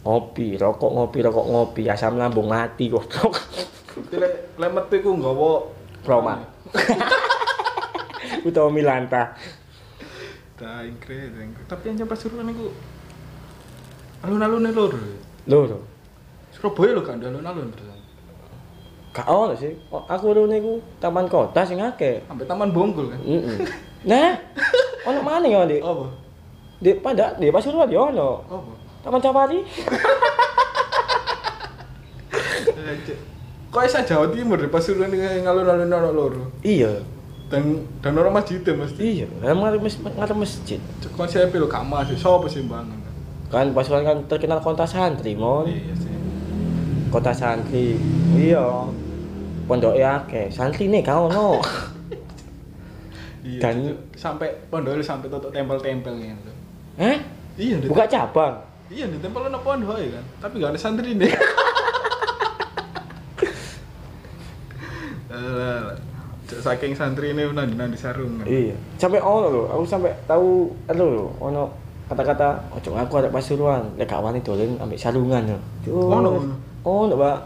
Ngopi, 0.04 0.60
rokok 0.60 0.92
ngopi, 0.92 1.24
rokok 1.24 1.48
ngopi, 1.48 1.88
asam 1.88 2.20
lambung 2.20 2.52
mati 2.52 2.92
goblok. 2.92 3.40
Lek 4.60 4.70
metu 4.74 4.96
iku 5.00 5.16
nggawa 5.16 5.52
Roma. 6.04 6.36
Utawa 8.44 8.70
Milanta. 8.70 9.34
Ta 10.60 10.84
ingkre, 10.84 11.32
ingkre. 11.32 11.64
Tapi 11.68 11.84
yang 11.92 12.08
Pasuruan 12.08 12.52
iku 12.52 12.70
alun-alune 14.24 14.72
loro. 14.72 15.00
Lho, 15.48 15.80
Surabaya 16.54 16.96
lho 16.96 17.02
gak 17.04 17.20
alun-alun 17.20 17.68
terus. 17.74 17.94
gak 19.14 19.30
ono 19.30 19.54
sih. 19.54 19.74
Oh, 19.94 20.02
Aku 20.10 20.34
rene 20.34 20.58
iku 20.58 20.82
taman 20.98 21.30
kota 21.30 21.62
sing 21.62 21.78
akeh. 21.78 22.26
Sampai 22.26 22.50
Taman 22.50 22.74
Bonggol 22.74 23.14
kan. 23.14 23.22
Heeh. 23.22 23.58
Nah, 24.10 24.34
ono 25.08 25.20
maning 25.22 25.54
ya, 25.54 25.70
Dik. 25.70 25.82
Apa? 25.86 26.06
Di 26.82 26.92
pada 26.98 27.38
di 27.38 27.54
Pasuruan 27.54 27.94
ya 27.94 28.10
ono. 28.10 28.42
Apa? 28.50 28.72
Taman 29.06 29.22
Safari. 29.22 29.60
Eh. 32.84 33.18
Kok 33.72 33.90
Jawa 34.06 34.28
Timur 34.30 34.60
di 34.60 34.70
Pasuruan 34.70 35.14
iki 35.14 35.46
ngalun-alun 35.46 35.90
ono 35.90 36.10
loro. 36.12 36.44
Iya. 36.66 37.00
Dan 37.52 37.86
dan 38.02 38.14
orang 38.18 38.34
masjid 38.34 38.60
mesti. 38.64 39.00
Iya, 39.00 39.26
ngarep 39.42 39.82
mes 39.84 39.96
ngarep 40.00 40.38
masjid. 40.38 40.80
Cek 41.02 41.12
konsepnya 41.14 41.60
lho 41.60 41.68
gak 41.70 41.86
masuk. 41.86 42.18
Sopo 42.18 42.48
sih 42.50 42.66
bangun? 42.66 43.00
Kan 43.54 43.70
Pasuruan 43.78 44.02
kan 44.02 44.18
terkenal 44.26 44.58
kota 44.58 44.82
santri, 44.90 45.38
mon. 45.38 45.70
Iya 45.70 45.94
sih. 45.94 46.10
Kota 47.14 47.30
santri. 47.30 48.02
Iya. 48.34 48.90
Pondoknya 49.70 50.26
akeh. 50.26 50.50
Santri 50.50 50.90
nih 50.90 51.06
gak 51.06 51.18
ono. 51.30 51.58
Iya. 53.44 53.60
Dan- 53.60 54.00
sampai 54.16 54.56
pondok 54.72 55.04
sampai 55.04 55.28
tutup 55.28 55.52
tempel-tempel 55.52 56.16
gitu. 56.16 56.52
Eh? 56.96 57.20
Iya, 57.60 57.76
Buka 57.92 58.08
cabang. 58.08 58.56
Iya, 58.88 59.12
di 59.12 59.20
tempel 59.20 59.52
ono 59.52 59.60
pondok 59.60 60.00
ya 60.00 60.16
kan. 60.16 60.24
Tapi 60.48 60.64
gak 60.64 60.72
ada 60.72 60.80
santri 60.80 61.12
nih. 61.20 61.28
Saking 66.62 66.94
santri 66.94 67.32
ini 67.32 67.48
nanti 67.50 67.74
nanti 67.74 67.98
sarung. 67.98 68.38
kan. 68.42 68.46
Iya. 68.46 68.76
Sampai 69.00 69.24
ono 69.24 69.48
lho, 69.50 69.64
aku 69.72 69.84
sampai 69.88 70.12
tahu 70.28 70.70
anu 70.92 71.06
lho, 71.10 71.28
ono 71.40 71.64
kata-kata 72.12 72.60
ojo 72.76 72.94
aku 72.94 73.14
ada 73.18 73.32
Pasuruan, 73.32 73.88
lek 73.98 74.06
gak 74.06 74.22
wani 74.22 74.44
dolen 74.44 74.76
ambek 74.78 75.00
sarungan. 75.00 75.56
Cuk. 75.82 75.94
Ono, 75.96 76.30
ono. 76.84 77.14
Pak. 77.16 77.38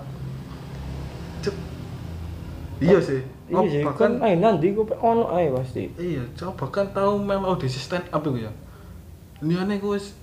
Iya 2.77 2.99
sih. 3.01 3.21
Iya 3.47 3.63
sih, 3.71 3.81
kan 3.95 4.19
ae 4.19 4.35
nanti 4.35 4.75
ku 4.75 4.83
ono 4.99 5.31
ae 5.31 5.47
pasti. 5.49 5.87
Iya, 5.95 6.19
coba 6.35 6.67
kan 6.67 6.85
tahu 6.91 7.15
memang 7.15 7.55
audisi 7.55 7.79
stand 7.79 8.03
up 8.11 8.21
itu 8.27 8.43
ya. 8.43 8.51
Liane 9.39 9.79
ku 9.79 9.95
wis 9.95 10.13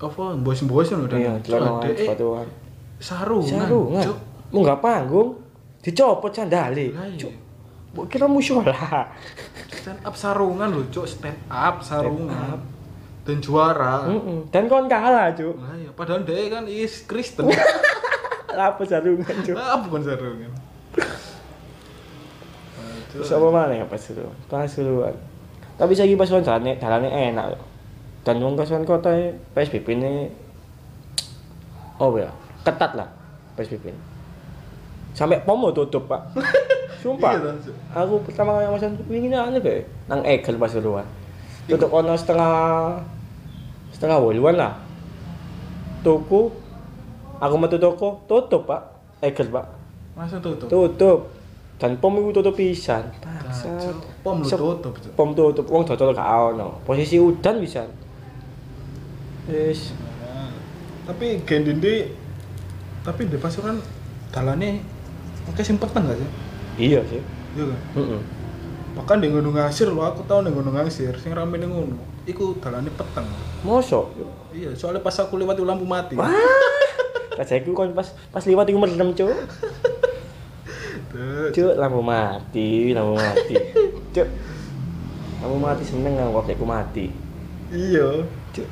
apa 0.00 0.36
bos-bos 0.40 0.88
lho 0.92 1.06
Iya, 1.08 1.36
celana 1.44 1.84
sepatuan. 1.84 2.48
sarungan. 2.98 3.48
Sarungan. 3.68 4.04
Cuk. 4.08 4.18
Munggah 4.56 4.78
panggung, 4.80 5.36
dicopot 5.84 6.32
sandale. 6.32 6.94
Lah 6.96 7.06
iya. 7.06 7.18
Cuk. 7.20 7.34
Mbok 7.94 8.10
kira 8.10 8.26
musyola. 8.26 8.74
Stand 9.70 10.02
up 10.02 10.18
sarungan 10.18 10.66
lho, 10.74 10.82
Cuk. 10.90 11.06
Stand 11.06 11.38
up 11.46 11.78
sarungan. 11.78 12.58
up. 12.58 12.60
Dan 13.22 13.38
juara. 13.38 14.02
Heeh. 14.10 14.50
Dan 14.50 14.66
kon 14.66 14.90
kalah, 14.90 15.30
Cuk. 15.30 15.54
Lah 15.62 15.78
iya, 15.78 15.94
padahal 15.94 16.26
dia 16.26 16.50
kan 16.50 16.66
is 16.66 17.06
Kristen. 17.06 17.46
Apa 18.50 18.82
sarungan, 18.82 19.34
Cuk? 19.46 19.54
Ah, 19.54 19.78
bukan 19.78 20.02
sarungan. 20.02 20.50
Terus 23.14 23.30
apa 23.30 23.46
mana 23.46 23.70
ya 23.78 23.86
Pasuruan? 23.86 24.34
Pasuruan. 24.50 25.14
Tapi 25.78 25.94
saya 25.94 26.10
Pasuruan 26.18 26.42
dalane 26.42 26.74
dalane 26.82 27.06
enak. 27.06 27.54
loh. 27.54 27.62
Dan 28.26 28.42
wong 28.42 28.58
Pasuruan 28.58 28.82
kota 28.82 29.14
PSBB 29.54 29.86
ini 29.94 30.26
oh 32.02 32.10
ya, 32.18 32.26
ketat 32.66 32.98
lah 32.98 33.06
PSBB. 33.54 33.94
ini. 33.94 34.00
Sampai 35.14 35.38
pomo 35.46 35.70
tutup, 35.70 36.10
Pak. 36.10 36.34
Sumpah. 37.04 37.36
Iya. 37.36 37.52
Aku 37.92 38.24
pertama 38.24 38.56
kali 38.56 38.64
masuk 38.72 39.04
wingi 39.12 39.28
anu 39.28 39.60
kae 39.60 39.84
nang 40.08 40.24
Egel 40.24 40.56
Pasuruan. 40.56 41.04
Tutup 41.68 41.92
ono 41.92 42.16
setengah 42.16 42.96
setengah 43.92 44.16
woluan 44.16 44.56
lah. 44.56 44.72
Tuku 46.00 46.48
aku 47.36 47.54
metu 47.60 47.76
toko 47.76 48.24
tutup, 48.24 48.64
Pak. 48.64 48.80
Egel, 49.20 49.52
Pak. 49.52 49.68
Masa 50.16 50.40
tutup. 50.40 50.64
Tutup. 50.72 51.28
Dan 51.76 52.00
pom 52.00 52.16
itu 52.16 52.32
tutup 52.32 52.56
pisan. 52.56 53.04
Bangsat. 53.20 54.00
Pom 54.24 54.40
lu 54.40 54.48
tutup. 54.80 54.96
Pom 55.12 55.36
tutup 55.36 55.66
wong 55.68 55.84
dodol 55.84 56.16
gak 56.16 56.56
ono. 56.56 56.80
Posisi 56.88 57.20
udan 57.20 57.60
pisan. 57.60 57.88
Wis. 59.44 59.92
Nah, 60.24 60.48
tapi 61.04 61.44
gendindi 61.44 62.08
tapi 63.04 63.28
di 63.28 63.36
Pasuruan 63.36 63.76
dalane 64.32 64.80
oke 65.44 65.60
sing 65.60 65.76
peteng 65.76 66.08
gak 66.08 66.16
sih? 66.16 66.30
Iya 66.74 67.00
sih. 67.06 67.22
Iya 67.54 67.64
kan? 67.70 67.80
Heeh. 67.98 68.20
Bahkan 68.94 69.18
di 69.18 69.28
Gunung 69.30 69.58
Ngasir 69.58 69.90
lho, 69.90 70.02
aku 70.06 70.22
tau 70.26 70.42
di 70.42 70.54
Gunung 70.54 70.74
Ngasir, 70.74 71.14
sing 71.18 71.34
rame 71.34 71.58
ning 71.58 71.70
ngono. 71.70 71.98
Iku 72.30 72.58
dalane 72.62 72.90
peteng. 72.94 73.26
Mosok. 73.66 74.14
Iya, 74.54 74.70
soalnya 74.78 75.02
pas 75.02 75.18
aku 75.18 75.34
lewat 75.34 75.58
lampu 75.58 75.82
mati. 75.82 76.14
Wah. 76.14 76.30
Rajaku 77.38 77.74
kon 77.74 77.90
pas 77.90 78.06
pas 78.30 78.44
liwat 78.46 78.70
iku 78.70 78.78
merem, 78.78 79.10
Cuk. 79.10 79.34
Cuk, 81.54 81.74
lampu 81.74 82.00
mati, 82.02 82.94
lampu 82.94 83.18
mati. 83.18 83.54
Cuk. 84.14 84.28
Lampu 85.42 85.56
mati 85.58 85.82
seneng 85.82 86.14
aku 86.18 86.38
waktu 86.38 86.54
aku 86.54 86.66
mati. 86.66 87.06
Iya. 87.74 88.22
Cuk. 88.54 88.68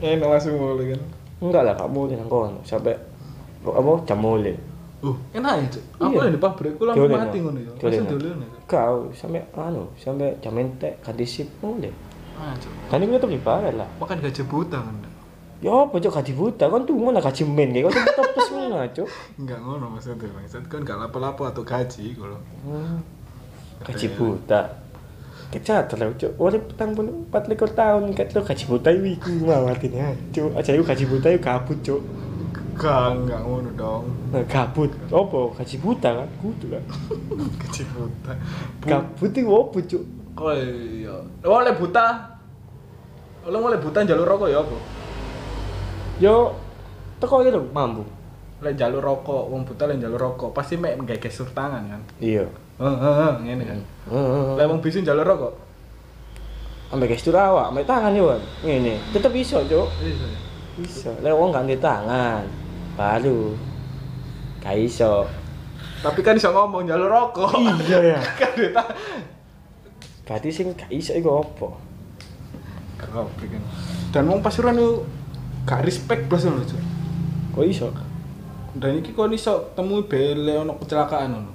Enak 0.00 0.28
langsung 0.28 0.56
mulai 0.56 0.96
kan. 0.96 1.00
Enggak 1.36 1.62
lah 1.68 1.74
kamu 1.76 2.16
nang 2.16 2.28
kono 2.32 2.60
sampai 2.64 2.96
apa 3.64 3.92
jam 4.08 4.18
mulai. 4.20 4.56
Uh, 5.04 5.16
enak 5.36 5.52
ya, 5.60 5.64
Cuk. 5.76 5.84
Aku 6.00 6.16
Iya. 6.16 6.32
di 6.32 6.40
pabrikku 6.40 6.82
lampu 6.88 7.04
Dolen, 7.04 7.20
mati 7.20 7.38
ngono 7.44 7.58
ya. 7.60 7.70
Langsung 7.76 8.06
Pak. 8.08 8.12
dolen 8.16 8.36
ya. 8.40 8.48
Cuk. 8.48 8.62
Kau 8.64 8.96
sampai 9.12 9.42
anu, 9.52 9.82
sampai 10.00 10.30
jam 10.40 10.56
entek 10.56 10.94
ganti 11.04 11.24
sip 11.28 11.48
mulai. 11.60 11.92
Ah, 12.40 12.56
Cuk. 12.56 12.72
Kan 12.88 13.04
ini 13.04 13.12
tetep 13.14 13.28
dibayar 13.28 13.74
lah. 13.76 13.88
Makan 14.00 14.16
gaji 14.24 14.42
buta 14.48 14.78
kan. 14.80 14.96
Ya 15.56 15.72
apa 15.72 15.96
cok 15.96 16.12
gaji 16.20 16.32
buta 16.36 16.64
kan 16.68 16.80
tuh 16.84 16.96
mana 17.00 17.16
gaji 17.16 17.42
men 17.48 17.72
kayak 17.72 17.88
kau 17.88 17.92
tuh 17.92 18.24
plus 18.36 18.48
mana 18.52 18.84
cok. 18.92 19.08
Enggak 19.40 19.58
ngono 19.64 19.86
maksudnya, 19.88 20.28
maksud 20.36 20.64
kan 20.68 20.80
gak 20.84 21.00
lapo-lapo 21.00 21.48
atau 21.48 21.64
gaji 21.64 22.12
kalau. 22.12 22.36
Hmm. 22.64 23.00
Gaji 23.84 24.06
buta. 24.20 24.60
Kecat 25.52 25.92
lah 25.96 26.12
cok. 26.12 26.32
Oleh 26.36 26.60
petang 26.60 26.92
empat 26.92 27.48
likur 27.48 27.72
tahun 27.72 28.12
kat 28.12 28.36
lo 28.36 28.44
gaji 28.44 28.64
buta 28.68 28.88
itu 28.92 29.16
iku 29.16 29.32
mau 29.48 29.64
artinya 29.64 30.12
cok. 30.32 30.56
Aja 30.60 30.72
iku 30.76 30.84
gaji 30.84 31.04
buta 31.08 31.26
itu 31.32 31.40
gabut 31.40 31.78
cok. 31.84 32.00
Gak, 32.76 33.08
enggak 33.16 33.40
ngono 33.40 33.70
dong. 33.72 34.04
Nah, 34.36 34.44
gabut. 34.44 34.92
Apa 35.08 35.38
gaji 35.56 35.76
buta 35.80 36.10
kan? 36.12 36.28
Kudu 36.44 36.66
kan. 36.76 36.84
gaji 37.64 37.82
buta. 37.96 38.32
Bu- 38.84 38.88
Gabut 38.88 39.32
itu 39.32 39.48
apa 39.48 39.78
cok? 39.80 40.02
Oh 40.36 40.52
iya. 40.52 41.14
Oh, 41.40 41.56
oleh 41.56 41.72
buta. 41.72 42.06
Oleh 43.48 43.56
oleh 43.56 43.78
buta 43.80 44.04
jalur 44.04 44.28
rokok 44.28 44.48
ya 44.52 44.60
apa? 44.60 44.76
Yo 46.20 46.52
teko 47.16 47.40
itu 47.40 47.56
mampu. 47.72 48.04
Lek 48.60 48.76
jalur 48.76 49.00
rokok, 49.00 49.48
wong 49.48 49.64
buta 49.64 49.88
lek 49.88 50.00
jalur 50.00 50.20
rokok, 50.20 50.52
pasti 50.52 50.76
mek 50.76 51.00
nggae 51.00 51.16
gestur 51.16 51.48
tangan 51.52 51.80
kan. 51.88 52.02
Iya. 52.20 52.44
Heeh, 52.76 52.98
heeh, 53.00 53.32
ngene 53.40 53.64
kan. 53.64 53.80
Heeh. 54.12 54.48
Lek 54.60 54.66
wong 54.68 54.80
bisu 54.84 55.00
jalur 55.00 55.24
rokok. 55.24 55.54
Ambek 56.92 57.16
gestur 57.16 57.36
awak, 57.36 57.72
ambek 57.72 57.88
tangan 57.88 58.12
yo 58.12 58.36
kan. 58.36 58.40
Ngene, 58.60 59.00
tetep 59.16 59.32
iso 59.32 59.64
cok. 59.64 59.88
Iya. 60.04 60.28
Bisa. 60.76 61.08
Lek 61.24 61.32
wong 61.32 61.56
ganti 61.56 61.72
tangan 61.80 62.44
baru 62.96 63.54
gak 64.64 64.76
iso. 64.80 65.28
Tapi 66.02 66.20
kan 66.24 66.34
iso 66.34 66.50
ngomong 66.50 66.88
jalur 66.88 67.12
rokok. 67.12 67.54
Iya 67.86 68.16
ya. 68.16 68.20
kan 68.40 68.50
dia 68.56 68.72
tak. 68.72 68.88
Berarti 70.26 70.48
sing 70.50 70.74
gak 70.74 70.90
iso 70.90 71.14
iku 71.14 71.44
apa? 71.44 71.68
Kagak 72.98 73.30
kan. 73.36 73.62
Dan 74.10 74.26
wong 74.32 74.40
Pasuruan 74.42 74.80
itu 74.80 75.04
gak 75.68 75.84
respect 75.84 76.26
blas 76.26 76.48
lho, 76.48 76.64
Cuk. 76.64 76.82
Kok 77.54 77.64
iso? 77.68 77.92
Dan 78.76 78.98
iki 78.98 79.12
kok 79.12 79.30
iso 79.30 79.70
temui 79.76 80.08
bele 80.08 80.56
ono 80.66 80.80
kecelakaan 80.80 81.30
ono. 81.36 81.52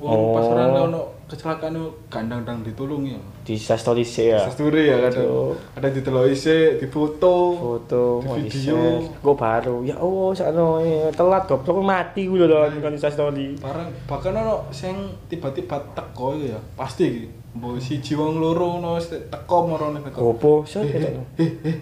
Wong 0.00 0.10
Oh. 0.10 0.32
Pasuruan 0.38 0.72
ono 0.88 1.19
kecelakaan 1.30 1.78
itu 1.78 1.86
gandang 2.10 2.42
dang 2.42 2.58
ditulungi 2.66 3.14
ya. 3.14 3.22
Di 3.46 3.54
story 3.54 4.02
sih 4.02 4.34
ya. 4.34 4.42
Story 4.50 4.90
ya 4.90 4.98
kadang. 5.06 5.54
Ada 5.78 5.88
diteloki 5.94 6.34
sik, 6.34 6.82
difoto. 6.82 7.54
Foto, 7.54 8.18
Di 8.18 8.26
mau 8.26 8.34
video. 8.34 8.78
Gue 9.22 9.34
baru. 9.38 9.86
Ya 9.86 9.94
Allah, 10.02 10.30
sakno 10.34 10.82
eh, 10.82 11.06
telat 11.14 11.46
goblok 11.46 11.86
mati 11.86 12.26
gue 12.26 12.50
loh 12.50 12.66
kan 12.66 12.94
story. 12.98 13.54
Barang 13.62 13.88
bahkan 14.10 14.34
ono 14.34 14.66
sing 14.74 14.98
tiba-tiba 15.30 15.78
teko 15.94 16.34
ya. 16.34 16.58
Pasti 16.74 17.06
iki. 17.06 17.24
Mbok 17.54 17.78
siji 17.78 18.18
wong 18.18 18.42
loro 18.42 18.82
ono 18.82 18.98
teko 18.98 19.56
marane 19.70 20.02
teko. 20.02 20.34
Opo, 20.34 20.52
sih 20.66 20.82
Eh, 20.82 20.98
eh, 20.98 21.14
eh, 21.38 21.52
eh. 21.70 21.76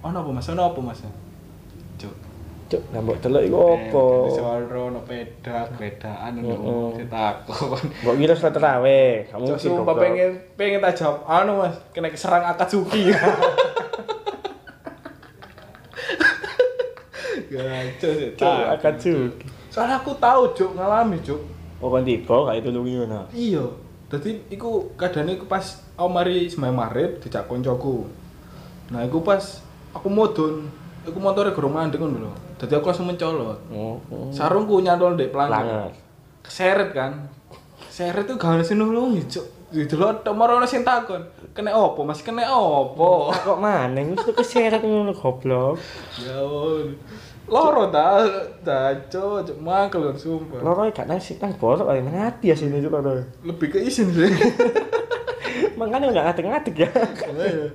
Ono 0.00 0.16
apa 0.24 0.30
Mas? 0.32 0.48
Ono 0.48 0.62
apa 0.64 0.80
Mas? 0.80 1.04
Cuk. 2.66 2.82
Nambah 2.90 3.14
delok 3.22 3.42
iku? 3.46 3.62
Eh, 3.78 4.34
Soal 4.34 4.66
ono 4.66 4.98
peda, 5.06 5.70
pedaan 5.78 6.42
Heeh. 6.42 6.50
ono 6.50 6.98
ditakon. 6.98 7.78
Mbok 8.02 8.14
kira 8.18 8.34
salat 8.34 8.54
terawih. 8.58 9.30
Kamu 9.30 9.54
sumpah 9.54 9.84
goblok. 9.86 10.02
pengen 10.02 10.30
pengen 10.58 10.80
tak 10.82 10.98
jawab 10.98 11.22
anu 11.30 11.62
Mas, 11.62 11.78
kena 11.94 12.10
keserang 12.10 12.42
Akatsuki. 12.42 13.10
Gacor 17.46 18.12
sih. 18.18 18.30
Akatsuki. 18.42 19.46
Soalnya 19.70 20.02
aku 20.02 20.16
tahu, 20.18 20.50
Cuk, 20.56 20.74
ngalami, 20.74 21.20
Cuk. 21.22 21.38
Oh 21.78 21.92
kan 21.92 22.02
tiba 22.08 22.48
gak 22.48 22.56
itu 22.64 22.70
lungi 22.72 22.96
ngono. 22.96 23.28
Iya. 23.30 23.64
Dadi 24.08 24.38
iku 24.48 24.96
kadane 24.96 25.36
iku 25.36 25.44
pas 25.44 25.82
aku 25.94 26.08
mari 26.08 26.48
sembahyang 26.48 26.78
maghrib 26.78 27.10
dijak 27.20 27.44
koncoku. 27.44 28.08
Nah, 28.94 29.04
iku 29.04 29.20
pas 29.20 29.60
aku 29.92 30.08
modon, 30.08 30.70
iku 31.04 31.18
motore 31.20 31.52
gorong 31.52 31.74
mandek 31.74 32.00
ngono 32.00 32.18
lho. 32.22 32.32
Dadi 32.56 32.72
aku 32.72 32.88
langsung 32.88 33.08
mencolot. 33.08 33.58
Oh. 33.68 34.00
oh. 34.08 34.32
Sarungku 34.32 34.80
nyantol 34.80 35.12
ndek 35.12 35.28
pelanggan. 35.28 35.92
Keseret 36.40 36.96
kan. 36.96 37.28
Keseret 37.84 38.24
tuh 38.24 38.40
gak 38.40 38.64
sing 38.64 38.80
nulungi, 38.80 39.28
Cuk. 39.28 39.46
Didelok 39.66 40.22
tok 40.24 40.32
maro 40.32 40.56
ono 40.56 40.64
sing 40.64 40.86
takon. 40.86 41.20
Kena 41.52 41.76
opo, 41.76 42.06
Mas? 42.06 42.24
Kena 42.24 42.48
opo? 42.48 43.28
Kok 43.34 43.60
maneng 43.60 44.16
wis 44.16 44.24
tuh 44.24 44.32
keseret 44.32 44.80
ngono 44.80 45.12
goblok. 45.12 45.76
Ya. 46.22 46.40
Loro 47.46 47.92
ta, 47.92 48.24
ta, 48.64 48.94
Cuk, 49.12 49.52
mangkel 49.60 50.08
kan 50.08 50.16
sumpah. 50.16 50.64
Loro 50.64 50.88
gak 50.88 51.04
nang 51.04 51.20
sik 51.20 51.36
nang 51.42 51.52
borok 51.60 51.92
ae 51.92 52.00
ya 52.40 52.54
sini 52.56 52.80
juga 52.80 53.04
loro. 53.04 53.20
Lebih 53.44 53.68
ke 53.76 53.78
isin 53.84 54.08
sih. 54.16 54.32
Makanya 55.78 56.08
enggak 56.08 56.24
ngadeg-ngadeg 56.32 56.74
ya. 56.88 56.90
Iya. 57.36 57.68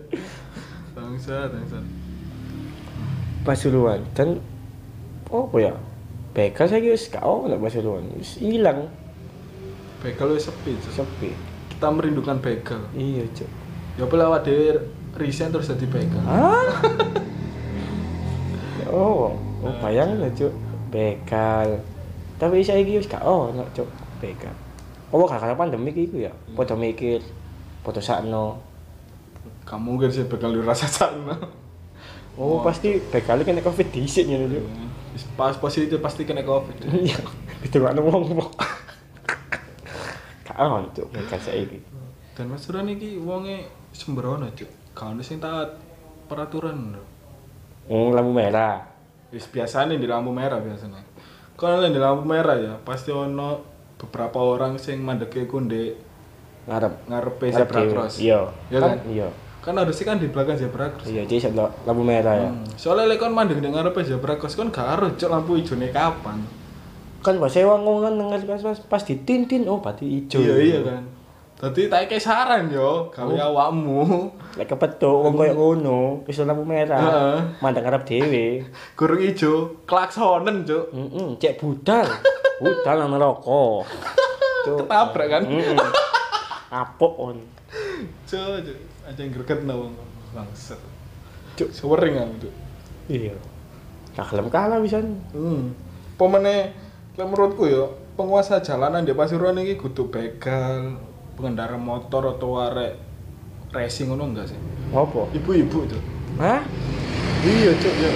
Bangsa, 0.98 1.54
bangsa. 1.54 1.78
Pasuruan 3.46 4.02
dan 4.18 4.42
apa 5.32 5.58
ya? 5.58 5.74
Begal 6.32 6.66
saya 6.68 6.84
wis 6.84 7.12
gak 7.12 7.24
ono 7.24 7.56
Pasuruan. 7.60 8.08
Wis 8.16 8.40
ilang, 8.40 8.88
Begal 10.02 10.34
wis 10.34 10.48
sepi, 10.48 10.74
Cuk. 10.82 11.04
sepi. 11.04 11.30
Kita 11.72 11.92
merindukan 11.92 12.40
begal. 12.42 12.82
Iya, 12.96 13.28
Cuk. 13.36 13.50
Ya 14.00 14.08
apa 14.08 14.16
lewat 14.16 14.42
dhewe 14.48 14.82
resign 15.20 15.52
terus 15.52 15.70
jadi 15.70 15.86
begal. 15.86 16.24
Hah? 16.24 16.72
oh, 18.96 19.36
oh 19.36 19.74
bayangin 19.84 20.24
lah, 20.24 20.32
Cuk. 20.34 20.54
Begal. 20.90 21.84
Tapi 22.40 22.66
saiki 22.66 22.98
wis 22.98 23.12
gak 23.12 23.22
ono, 23.22 23.68
Cuk. 23.76 23.88
Begal. 24.24 24.56
Oh, 25.12 25.28
gara-gara 25.28 25.54
pandemi 25.54 25.92
iku 25.92 26.24
ya. 26.24 26.32
Padha 26.56 26.80
mikir, 26.80 27.20
padha 27.84 28.00
sakno. 28.00 28.64
Kamu 29.68 30.00
mungkin 30.00 30.10
sih 30.10 30.24
di 30.26 30.62
rasa 30.64 30.88
sana. 32.36 32.42
Oh, 32.42 32.64
pasti 32.64 33.00
begal 33.12 33.44
kena 33.44 33.60
Covid 33.60 33.88
dhisik 33.92 34.28
ngene, 34.28 34.48
Cuk. 34.48 34.66
Wis 35.12 35.24
Pas 35.36 35.56
positif 35.60 36.00
pasti 36.00 36.24
kena 36.24 36.44
covid. 36.48 36.76
Iya, 36.88 37.20
ditunggu 37.68 38.08
wong 38.08 38.24
kok. 38.32 38.52
Gak 40.48 40.58
ono, 40.58 40.88
Cuk, 40.96 41.12
begal 41.12 41.40
saiki. 41.40 41.80
Dan 42.36 42.48
Mas 42.48 42.64
Duran 42.64 42.88
iki 42.88 43.20
wonge 43.20 43.68
sembrono, 43.92 44.48
Cuk. 44.56 44.72
Gak 44.96 45.08
ono 45.12 45.22
sing 45.22 45.44
taat 45.44 45.76
peraturan. 46.32 46.96
lho. 46.96 47.04
Oh, 47.91 48.15
lampu 48.15 48.32
merah. 48.32 48.88
Wis 49.36 49.48
biasanya 49.52 50.00
di 50.00 50.08
lampu 50.08 50.32
merah 50.32 50.63
biasanya. 50.63 51.04
Kalau 51.60 51.84
di 51.84 52.00
lampu 52.00 52.24
merah 52.24 52.56
ya 52.56 52.74
pasti 52.82 53.12
ono 53.12 53.62
beberapa 54.00 54.41
orang 54.41 54.82
sing 54.82 55.04
mandeke 55.04 55.46
ku 55.46 55.62
ndek 55.62 55.94
Ngarep. 56.65 56.94
ngarepe 57.10 57.46
Ngarep 57.52 57.67
zebra 57.67 57.82
cross. 57.89 58.15
Iya. 58.17 58.50
Iya 58.72 58.80
kan? 58.80 58.98
Iya. 59.06 59.30
Kan 59.62 59.78
harusnya 59.78 60.06
kan 60.10 60.17
di 60.17 60.26
belakang 60.26 60.58
zebra 60.58 60.89
cross. 60.89 61.06
Iya, 61.06 61.21
jadi 61.30 61.54
lampu 61.86 62.02
merah 62.02 62.34
ya. 62.34 62.50
Hmm. 62.50 62.65
Soalnya 62.74 63.13
lek 63.13 63.21
kon 63.21 63.30
mandek 63.30 63.62
ning 63.62 63.78
ngarepe 63.78 64.02
zebra 64.02 64.34
cross 64.36 64.58
kon 64.58 64.74
gak 64.74 64.97
ero 64.97 65.13
cuk 65.13 65.30
lampu 65.30 65.54
ijone 65.62 65.93
kapan. 65.93 66.41
Kan 67.21 67.38
pas 67.38 67.54
sewa 67.54 67.78
ngongan 67.78 68.17
denger 68.17 68.41
pas 68.50 68.62
pas, 68.65 68.78
pas 68.82 69.02
ditintin 69.06 69.69
oh 69.69 69.78
berarti 69.78 70.26
ijo. 70.26 70.41
Iya 70.41 70.56
iya 70.58 70.80
kan. 70.82 71.04
Dadi 71.62 71.93
tak 71.93 72.10
kayak 72.10 72.26
saran 72.26 72.74
yo, 72.74 73.13
gawe 73.13 73.30
Oh. 73.38 73.54
awakmu. 73.54 74.02
Lek 74.58 74.65
kepethuk 74.65 75.30
wong 75.30 75.38
koyo 75.38 75.54
ngono, 75.54 76.26
wis 76.26 76.41
lampu 76.41 76.65
merah. 76.65 76.97
Heeh. 76.97 77.38
Mandang 77.62 77.86
ngarep 77.86 78.02
dhewe. 78.10 78.65
Gurung 78.97 79.21
ijo, 79.21 79.78
klaksonen 79.86 80.65
cuk. 80.65 80.89
Heeh, 80.89 81.38
cek 81.38 81.62
budal. 81.62 82.10
Budal 82.58 83.06
nang 83.06 83.13
neraka. 83.13 83.86
Ketabrak 84.65 85.28
kan. 85.30 85.43
Heeh. 85.45 85.78
Apok 86.74 87.13
on. 87.30 87.38
Cuk, 88.28 88.64
cuk. 88.66 88.78
Aja 89.08 89.22
greget 89.26 89.60
wong 89.66 89.94
bangset. 90.36 90.80
Cuk. 91.58 91.70
Sewering 91.74 92.16
aku 92.18 92.48
cuk. 92.48 92.54
Iya. 93.10 93.36
Gak 94.16 94.28
gelem 94.32 94.48
kalah 94.52 94.80
bisa. 94.80 95.00
Hmm. 95.32 95.72
Pemene 96.20 96.76
lek 97.18 97.28
menurutku 97.28 97.68
ya, 97.68 97.90
penguasa 98.16 98.62
jalanan 98.64 99.04
di 99.04 99.12
Pasuruan 99.12 99.60
iki 99.60 99.76
kudu 99.76 100.08
begal, 100.08 101.00
pengendara 101.36 101.76
motor 101.76 102.38
atau 102.38 102.62
arek 102.62 102.96
racing 103.72 104.12
ngono 104.12 104.32
enggak 104.32 104.52
sih? 104.52 104.60
Apa? 104.92 105.32
Ibu-ibu 105.32 105.80
tuh. 105.88 106.02
Hah? 106.40 106.62
Iya, 107.42 107.74
Cuk, 107.74 107.94
ya. 107.98 108.10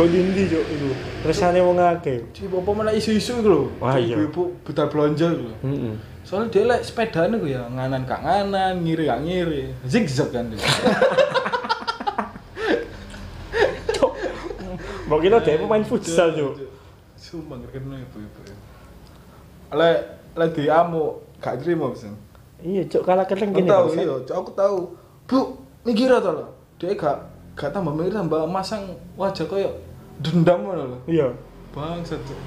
Kau 0.00 0.08
dindi 0.08 0.48
cuk 0.48 0.64
itu. 0.64 0.88
Resane 1.28 1.60
wong 1.60 1.76
akeh. 1.76 2.24
Ci 2.32 2.48
apa 2.48 2.70
mana 2.72 2.90
isu-isu 2.96 3.44
iku 3.44 3.48
lho. 3.52 3.62
Wah, 3.84 4.00
iya. 4.00 4.16
Ibu-ibu 4.16 4.64
budal 4.64 4.88
belanja 4.88 5.26
iku 5.28 5.44
lho. 5.44 5.56
Heeh. 5.60 5.94
Soalnya 6.32 6.48
dia 6.48 6.64
lek 6.64 6.80
sepedane 6.80 7.36
ku 7.36 7.44
ya 7.44 7.68
nganan 7.68 8.08
kak 8.08 8.24
nganan, 8.24 8.80
ngiri 8.80 9.04
kak 9.04 9.20
ngiri. 9.20 9.68
Zigzag 9.84 10.32
kan 10.32 10.48
dia. 10.48 10.64
Mbok 15.12 15.20
kira 15.20 15.44
dia 15.44 15.60
pemain 15.60 15.84
futsal 15.84 16.32
cuk. 16.32 16.56
Sumpah 17.20 17.60
ngerkene 17.60 18.00
ibu-ibu. 18.08 18.40
Lek 19.76 19.98
lek 20.32 20.56
diamu 20.56 21.20
gak 21.36 21.60
terima 21.60 21.92
pesen. 21.92 22.16
Iya 22.64 22.88
cuk 22.88 23.04
kalah 23.04 23.28
keren 23.28 23.52
gini. 23.52 23.68
tahu, 23.68 23.92
Bang. 23.92 24.00
iya, 24.00 24.16
Cuk, 24.24 24.32
aku 24.32 24.56
tahu. 24.56 24.96
Bu, 25.28 25.60
mikir 25.84 26.16
to 26.16 26.32
lho. 26.32 26.48
Dia 26.80 26.96
gak 26.96 27.28
gak 27.60 27.76
tambah 27.76 27.92
mikir 27.92 28.16
tambah 28.16 28.48
masang 28.48 28.88
wajah 29.20 29.44
koyo 29.44 29.68
dendam 30.24 30.64
lho. 30.64 30.96
Iya. 31.04 31.28
Bangsat. 31.76 32.24
Cuk. 32.24 32.40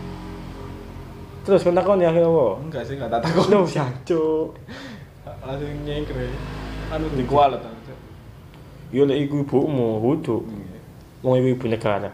Terus 1.46 1.62
kon 1.62 1.78
takon 1.78 2.02
ya 2.02 2.10
apa? 2.10 2.58
Enggak 2.58 2.84
sih, 2.90 2.98
gak 2.98 3.06
tak 3.14 3.22
takut. 3.22 3.46
Loh, 3.54 3.70
jancuk. 3.70 4.58
Langsung 5.46 5.70
nyengkre. 5.86 6.34
Anu 6.90 7.06
di 7.14 7.22
kualat 7.30 7.62
aku. 7.62 7.78
Cuk. 7.86 8.00
Yo 8.90 9.06
lek 9.06 9.30
iku 9.30 9.46
ibumu, 9.46 10.02
kudu. 10.02 10.42
Wong 11.22 11.34
iku 11.38 11.48
ibu 11.54 11.66
negara. 11.70 12.10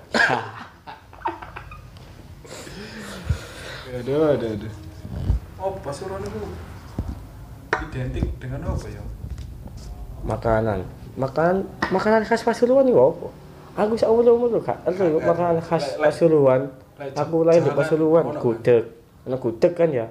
Aduh, 3.91 4.35
aduh, 4.35 4.51
aduh. 4.51 4.73
Oh, 5.61 5.75
Pasuruan 5.79 6.23
itu 6.27 6.41
identik 7.87 8.27
dengan 8.39 8.67
apa 8.67 8.87
ya? 8.91 9.03
Makanan. 10.27 10.79
Makanan 11.15 11.67
makanan 11.87 12.23
khas 12.27 12.43
Pasuruan 12.43 12.83
iku 12.87 13.15
apa? 13.15 13.27
Aku 13.79 13.95
sak 13.95 14.11
umur-umur 14.11 14.59
gak 14.59 14.83
makanan 15.23 15.63
khas 15.63 15.95
Pasuruan. 15.95 16.67
Aku 17.15 17.47
lahir 17.47 17.63
di 17.63 17.71
Pasuruan, 17.71 18.27
gudeg. 18.35 19.00
Ana 19.27 19.37
gudeg 19.37 19.73
kan 19.77 19.89
ya. 19.93 20.07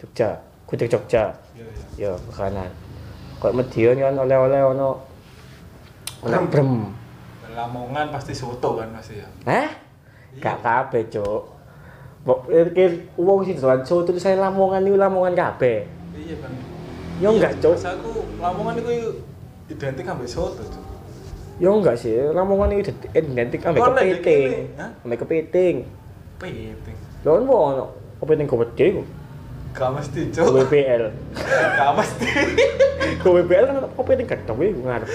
Jogja, 0.00 0.40
gudeg 0.68 0.88
Jogja. 0.88 1.32
Iya, 1.56 1.64
iya. 1.96 2.10
Ya, 2.10 2.12
makanan. 2.28 2.70
Kok 3.40 3.56
Medion 3.56 3.96
kan 3.96 4.14
oleh-oleh 4.20 4.60
ono 4.64 4.88
ono 6.24 6.36
brem. 6.52 6.72
Lamongan 7.50 8.12
pasti 8.14 8.32
soto 8.36 8.78
kan 8.78 8.88
masih 8.92 9.20
ya. 9.20 9.28
Hah? 9.48 9.68
Gak 10.38 10.62
kabeh, 10.62 11.02
Cuk. 11.10 11.42
Mbok 12.22 12.38
pikir 12.46 13.10
wong 13.16 13.42
sing 13.48 13.56
dolan 13.56 13.82
soto 13.82 14.12
saya 14.20 14.36
Lamongan 14.38 14.84
niku 14.84 14.96
Lamongan 15.00 15.34
kabeh. 15.34 15.88
Iya 16.14 16.36
kan. 16.38 16.52
Ya 17.18 17.28
enggak, 17.32 17.52
Cuk. 17.58 17.76
Aku 17.80 18.24
Lamongan 18.38 18.78
itu 18.78 19.20
identik 19.72 20.06
ambek 20.06 20.28
soto, 20.28 20.62
Cuk. 20.62 20.84
Ya 21.60 21.68
enggak 21.68 21.96
sih, 22.00 22.16
Lamongan 22.32 22.76
itu 22.76 22.92
identik 23.12 23.60
ambek 23.66 23.82
kepiting. 23.82 24.48
Ambek 25.04 25.18
kepiting. 25.26 25.76
Piting. 26.40 26.96
Lho 27.24 27.32
ono 27.44 27.84
ono 28.20 28.28
kepiting 28.28 28.48
gede 28.48 28.86
ku. 29.00 29.02
Gak 29.70 29.90
mesti, 29.96 30.20
Cuk. 30.34 30.66
BPL. 30.66 31.02
Gak 31.78 31.90
mesti. 31.96 32.28
BPL 33.24 33.64
kan 33.64 33.76
kepiting 33.96 34.26
gede 34.28 34.52
kuwi 34.52 34.68
ngarep. 34.76 35.08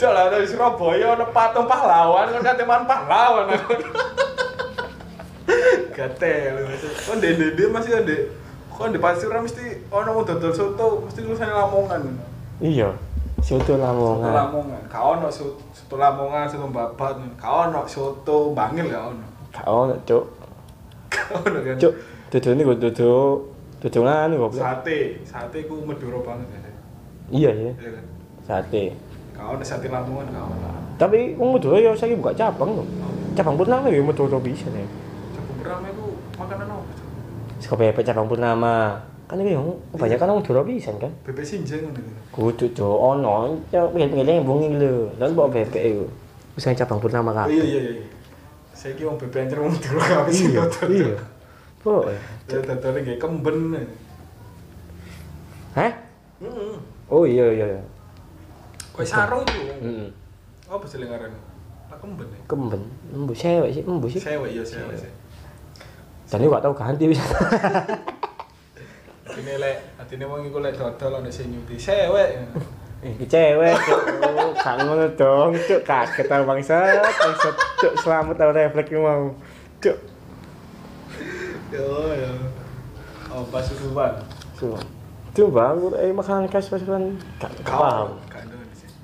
Cuk 0.00 0.10
lah 0.10 0.32
dari 0.32 0.48
Surabaya 0.48 1.12
ono 1.12 1.24
patung 1.30 1.68
pahlawan 1.68 2.28
kan 2.34 2.40
kate 2.40 2.64
man 2.64 2.88
pahlawan. 2.88 3.52
Gatel. 5.92 6.54
Kon 7.08 7.20
dede 7.20 7.64
masih 7.72 8.04
ada 8.04 8.16
Kok 8.76 8.92
di 8.92 9.00
Pasuruan 9.00 9.40
mesti 9.40 9.88
ono 9.88 10.12
wong 10.12 10.28
dodol 10.28 10.52
soto 10.52 11.08
mesti 11.08 11.24
tulisannya 11.24 11.56
Lamongan. 11.56 12.02
Iya. 12.60 12.92
Soto 13.40 13.72
Soto 13.72 13.80
Lamongan. 13.80 14.32
Lamongan. 14.36 14.80
Gak 14.92 15.00
ono 15.00 15.32
soto, 15.32 15.96
Lamongan, 15.96 16.44
soto 16.44 16.68
babat. 16.68 17.16
Gak 17.40 17.48
ono 17.48 17.88
soto 17.88 18.52
Bangil 18.52 18.92
gak 18.92 19.16
ono. 19.16 19.24
Gak 19.48 19.64
ono, 19.64 19.94
Cuk. 20.04 20.24
Gak 21.08 21.26
ono 21.40 21.58
kan. 21.64 21.76
Duduk 22.36 22.52
ini 22.52 22.62
gue 22.62 22.76
duduk 23.80 24.02
nganu 24.04 24.34
goblok. 24.36 24.60
Sate, 24.60 24.98
sate 25.24 25.58
ku 25.64 25.80
Madura 25.84 26.20
banget 26.20 26.48
ya. 26.52 26.60
Iya 27.26 27.50
ya, 27.50 27.72
Iya 27.76 27.90
kan? 27.96 28.04
sate. 28.44 28.82
Gak 29.32 29.44
ono 29.46 29.64
sate 29.64 29.86
Lamongan 29.88 30.32
ono. 30.32 30.70
Tapi 30.96 31.36
wong 31.36 31.56
Madura 31.56 31.76
ya 31.76 31.92
saiki 31.92 32.16
buka 32.16 32.32
cabang 32.32 32.76
lho. 32.76 32.84
Cabang 33.36 33.56
Purnama 33.56 33.88
ya 33.88 34.00
Madura 34.00 34.36
bisa 34.40 34.68
nih. 34.72 34.84
Jagung 35.36 35.56
beram 35.60 35.80
itu 35.84 36.06
makanan 36.36 36.68
apa? 36.72 37.74
Bebek 37.76 38.04
cabang 38.04 38.26
Purnama. 38.28 38.76
Kan 39.26 39.42
iki 39.42 39.52
yang 39.52 39.66
kebanyakan 39.92 40.26
wong 40.32 40.38
Madura 40.40 40.60
bisa 40.62 40.90
kan. 40.96 41.12
Bebek 41.26 41.44
sinjeng 41.44 41.84
ngono 41.84 41.98
gitu. 41.98 42.10
Kudu 42.32 42.66
Cuk, 42.72 42.96
ono 42.96 43.60
ya 43.68 43.84
pinggir-pinggir 43.92 44.28
yang 44.28 44.46
bungi 44.46 44.68
lho. 44.76 45.12
Lan 45.20 45.36
bawa 45.36 45.48
bebek 45.52 45.82
iku. 45.84 46.06
Wis 46.56 46.64
nang 46.64 46.76
cabang 46.76 47.00
Purnama 47.00 47.30
kabeh. 47.34 47.52
iya 47.52 47.64
iya 47.66 47.80
iya. 47.92 48.04
Saya 48.72 48.92
kira 48.96 49.12
wong 49.12 49.18
bebek 49.20 49.44
anjir 49.44 49.58
wong 49.60 49.72
Madura 49.72 50.00
gak 50.00 50.24
bisa 50.32 50.48
Iya, 50.88 51.16
iya. 51.86 51.98
Pokoknya. 52.02 52.22
Ya 52.50 52.58
dodolnya 52.66 53.00
kayak 53.06 53.20
kemben. 53.22 53.58
Hah? 55.76 55.92
Heeh. 56.42 56.74
Oh 57.06 57.22
iya 57.22 57.46
iya. 57.54 57.66
iya. 57.78 57.82
Sarung 59.06 59.46
itu. 59.46 59.60
Heeh. 59.82 60.08
Apa 60.66 60.82
lengaran? 60.98 61.30
Lah 61.86 61.98
kemben 62.02 62.26
ya. 62.26 62.40
Kemben, 62.50 62.82
embu 63.14 63.32
cewek 63.32 63.70
sih, 63.70 63.82
embu 63.86 64.06
sih. 64.10 64.18
Cewek 64.18 64.50
iya 64.50 64.64
cewek 64.66 64.96
sih. 64.98 65.10
Dan 66.26 66.42
ini 66.42 66.50
gak 66.50 66.62
tau 66.66 66.74
ganti 66.74 67.06
bisa. 67.06 67.22
Atine 69.26 69.54
lek, 69.62 69.76
atine 70.00 70.24
wong 70.26 70.48
iku 70.48 70.58
lek 70.58 70.74
dodol 70.74 71.22
ana 71.22 71.30
sing 71.30 71.54
nyuti 71.54 71.78
cewek. 71.78 72.50
Iki 73.06 73.26
cewek, 73.30 73.76
Gak 74.58 74.76
ngono 74.82 75.06
dong, 75.14 75.54
cuk. 75.54 75.80
Kaget 75.86 76.26
tau 76.26 76.42
bangsat, 76.42 76.98
bangsat. 76.98 77.54
Cuk, 77.78 77.92
selamat 78.02 78.34
tau 78.34 78.50
refleks 78.50 78.90
mau. 78.98 79.30
Cuk. 79.78 80.15
Yo 81.72 82.14
yo. 82.14 82.30
Oh, 83.26 83.42
Pasuruan. 83.50 84.22
Cuk. 84.54 84.78
Itu 85.34 85.50
bang, 85.50 85.74
gue 85.82 85.98
eh 85.98 86.14
makanan 86.14 86.46
khas 86.46 86.70
pasukan 86.70 87.18
gak 87.42 87.50
gak 87.66 87.74
paham. 87.74 88.14
Gak 88.30 88.46
ada 88.46 88.54
di 88.54 88.76
sini. 88.78 88.94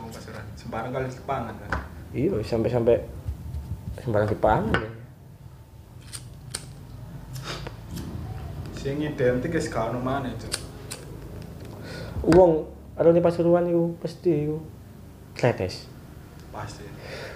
Wong 0.00 0.08
Pasuruan. 0.08 0.44
Sembarang 0.56 0.90
kali 0.96 1.12
Jepangan 1.12 1.54
kan. 1.60 1.70
Iya, 2.16 2.40
sampai-sampai 2.40 3.04
sembarang 4.00 4.32
dipangan 4.32 4.74
ya. 4.80 4.90
Sing 8.80 8.96
identik 9.04 9.52
wis 9.52 9.68
gak 9.68 9.92
ono 9.92 10.00
maneh, 10.00 10.32
Cuk. 10.40 10.56
Ada 12.96 13.12
di 13.12 13.20
Pasuruan 13.20 13.68
itu 13.68 13.96
pasti 14.00 14.48
itu 14.48 14.56
kletes. 15.36 15.84
Pasti. 16.48 16.84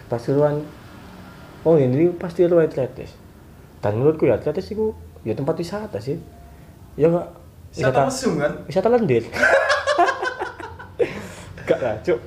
Pasuruan, 0.09 0.65
oh 1.65 1.77
ini 1.77 2.09
pasti 2.17 2.49
lu 2.49 2.61
atletis. 2.61 3.24
Dan 3.85 4.01
menurutku 4.01 4.25
ya 4.25 4.41
atletis 4.41 4.73
itu 4.73 4.97
ya 5.29 5.37
tempat 5.37 5.61
wisata 5.61 6.01
sih. 6.01 6.17
Ya 6.97 7.13
enggak? 7.13 7.29
Wisata 7.69 8.09
mesum 8.09 8.41
kan? 8.41 8.53
wisata 8.65 8.89
lendir. 8.89 9.29
Enggak 11.65 11.81
lah, 11.85 11.97
cuk. 12.01 12.21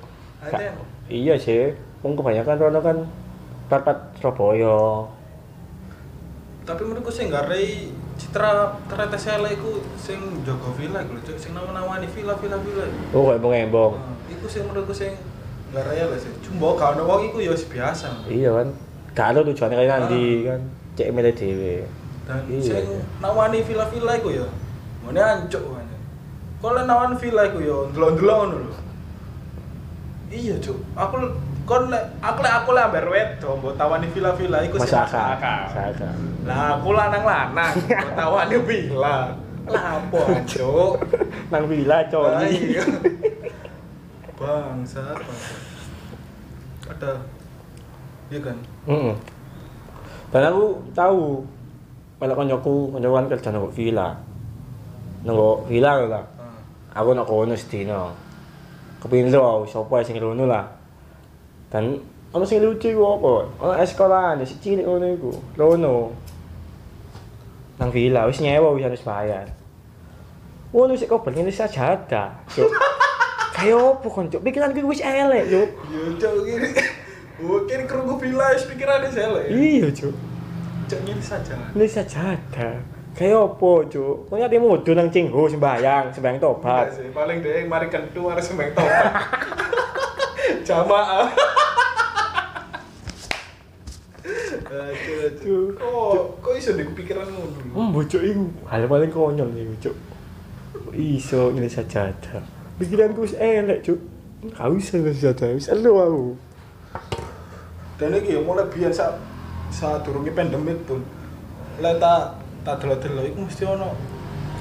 Gak. 0.54 0.74
Iya 1.10 1.34
sih, 1.38 1.74
wong 2.06 2.14
kebanyakan 2.14 2.58
rono 2.62 2.80
kan 2.82 2.98
tempat 3.74 3.98
Surabaya. 4.22 5.08
tapi 6.68 6.84
menurutku 6.84 7.08
sing 7.08 7.32
garai 7.32 7.96
citra 8.20 8.76
ternyata 8.92 9.16
saya 9.16 9.40
iku 9.48 9.80
sing 9.96 10.20
jaga 10.44 10.68
villa 10.76 11.00
lho, 11.00 11.16
Cuk. 11.24 11.40
sing 11.40 11.56
nama-namani 11.56 12.04
villa-villa 12.12 12.60
villa. 12.60 12.84
iku. 12.84 13.16
Oh, 13.16 13.24
kayak 13.32 13.40
embong-embong. 13.40 13.94
Nah, 13.96 14.20
iku 14.28 14.46
sing 14.52 14.68
menurutku 14.68 14.92
sing 14.92 15.16
garai 15.72 16.04
lah 16.04 16.20
sih. 16.20 16.28
Cuma 16.44 16.76
gak 16.76 17.00
ono 17.00 17.08
wong 17.08 17.32
iku 17.32 17.40
ya 17.40 17.56
biasa. 17.56 18.28
Iya 18.28 18.52
kan. 18.52 18.68
Gak 19.16 19.28
ada 19.32 19.40
tujuannya 19.48 19.76
kayak 19.80 19.92
nanti 19.96 20.24
kan. 20.44 20.60
Cek 20.98 21.14
milih 21.14 21.34
dhewe. 21.38 21.76
Dan 22.28 22.42
Iya, 22.50 22.60
sing 22.60 22.86
iya. 22.90 23.00
nawani 23.22 23.62
villa-villa 23.64 24.12
iku 24.18 24.30
ya. 24.34 24.48
Ngene 25.06 25.22
ancuk 25.22 25.64
kan. 25.64 25.88
Kalau 26.58 26.82
nawan 26.84 27.14
villa 27.16 27.42
iku 27.48 27.60
ya 27.62 27.78
ndelok-ndelok 27.94 28.38
ngono 28.42 28.58
lho. 28.66 28.76
Iya, 30.28 30.56
Cuk. 30.60 30.76
Aku 30.98 31.16
kon 31.64 31.88
lek 31.88 32.04
aku 32.20 32.40
lek 32.44 32.54
aku 32.58 32.70
lek 32.76 32.84
ambar 32.90 33.06
wedo 33.08 33.50
mbok 33.62 33.74
tawani 33.80 34.08
villa-villa 34.12 34.60
iku. 34.68 34.76
Masuk 34.82 35.00
akal. 35.00 35.64
Lah 36.44 36.76
aku 36.76 36.90
lanang-lanang, 36.92 37.74
mbok 37.88 38.12
tawani 38.18 38.58
villa. 38.66 39.18
Lah 39.68 39.86
apa, 40.02 40.20
Cuk? 40.44 40.94
Nang 41.52 41.64
villa 41.70 42.04
coli. 42.12 42.76
iya. 42.76 42.84
Bangsat, 44.40 45.18
bangsat. 45.18 45.62
Ada 46.88 47.12
Iya 48.28 48.40
kan? 48.44 48.58
Dan 50.28 50.42
aku 50.52 50.64
tahu 50.92 51.40
kalau 52.18 52.34
koncoku, 52.34 52.98
koncoku 52.98 53.14
kan 53.16 53.28
kerja 53.30 53.50
nang 53.54 53.70
villa. 53.70 54.10
Nang 55.22 55.38
villa 55.70 55.92
lah. 56.04 56.26
Ah. 56.42 57.00
Aku 57.00 57.14
nak 57.14 57.30
kono 57.30 57.54
sedina. 57.54 58.10
Kepingin 58.98 59.30
lho 59.30 59.64
sapa 59.70 60.02
sing 60.02 60.18
rono 60.18 60.50
lah. 60.50 60.66
Dan 61.70 62.02
ono 62.34 62.44
sing 62.44 62.60
lucu 62.60 62.90
iku 62.90 63.22
apa? 63.22 63.34
Ono 63.62 63.72
sekolahan 63.86 64.42
si 64.42 64.58
cilik 64.58 64.84
ngono 64.84 65.06
iku. 65.14 65.32
Rono. 65.54 66.10
Nang 67.78 67.94
villa 67.94 68.26
wis 68.26 68.42
nyewa 68.42 68.74
wis 68.74 68.84
harus 68.90 69.06
bayar. 69.06 69.46
Ngono 70.74 70.98
sik 70.98 71.08
kok 71.08 71.30
ngene 71.30 71.54
sajadah. 71.54 72.34
Cuk. 72.50 72.72
Kayak 73.56 73.78
apa 73.78 74.08
kon 74.10 74.30
cuk? 74.30 74.42
Pikiranku 74.42 74.86
wis 74.90 75.02
elek, 75.02 75.50
cuk. 75.50 75.70
Yo, 75.90 76.02
Cuk, 76.18 76.46
gini. 77.38 77.50
Oh, 77.50 77.62
kerungu 77.66 78.16
villa 78.18 78.48
pikirannya 78.58 79.10
selek. 79.14 79.46
Iya, 79.54 79.88
cuk. 79.94 80.14
Cuk, 80.88 81.00
ini 81.06 81.22
saja. 81.22 81.56
Ini 81.76 81.86
sajadah. 81.86 82.76
Kayak 83.18 83.38
apa, 83.50 83.72
cuk? 83.90 84.16
Kok 84.30 84.38
nyati 84.38 84.58
mudu 84.62 84.92
nang 84.94 85.10
cinggo 85.10 85.50
sembayang, 85.50 86.14
sembayang 86.14 86.38
tobat. 86.38 86.94
sih, 86.94 87.10
paling 87.10 87.42
deh 87.42 87.66
mari 87.66 87.90
kentu 87.90 88.30
harus 88.30 88.46
sembeng 88.46 88.74
tobat. 88.78 89.14
Jamaah. 90.68 91.28
Aduh, 94.68 95.18
aduh. 95.26 95.66
Kok 95.80 96.22
kok 96.46 96.54
iso 96.60 96.78
di 96.78 96.84
kepikiran 96.86 97.26
ngono? 97.26 97.58
Hmm, 97.74 97.90
bocok 97.90 98.22
iku 98.22 98.46
hal 98.70 98.86
paling 98.86 99.10
konyol 99.10 99.50
iku, 99.58 99.74
cuk. 99.90 99.96
Iso 100.94 101.50
ini 101.58 101.66
sajadah. 101.66 102.44
Pikiranku 102.78 103.26
wis 103.26 103.34
elek, 103.34 103.82
cuk. 103.82 103.98
Gak 104.54 104.70
bisa 104.78 105.02
ini 105.02 105.10
sajadah, 105.16 105.58
wis 105.58 105.68
elu 105.74 105.94
aku. 105.98 106.47
Dan 107.98 108.14
iki 108.14 108.38
ya 108.38 108.42
mulai 108.46 108.70
biyen 108.70 108.94
sak 108.94 109.18
saat 109.74 110.06
durunge 110.06 110.30
pandemik 110.30 110.86
pun. 110.86 111.02
Lah 111.82 111.98
tak 111.98 112.38
tak 112.62 112.86
delok-delok 112.86 113.26
iku 113.34 113.40
mesti 113.50 113.64
ono 113.66 113.90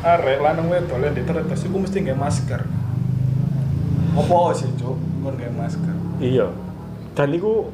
arek 0.05 0.39
lanang 0.39 0.71
wedok 0.71 1.01
lek 1.01 1.17
di 1.17 1.23
terus 1.25 1.65
iku 1.65 1.77
mesti 1.81 2.01
nggae 2.01 2.17
masker. 2.17 2.63
Apa 4.17 4.57
sih, 4.57 4.71
Cuk? 4.81 4.97
Kon 4.97 5.35
nggae 5.37 5.53
masker. 5.53 5.95
Iya. 6.23 6.49
Dan 7.13 7.37
iku 7.37 7.69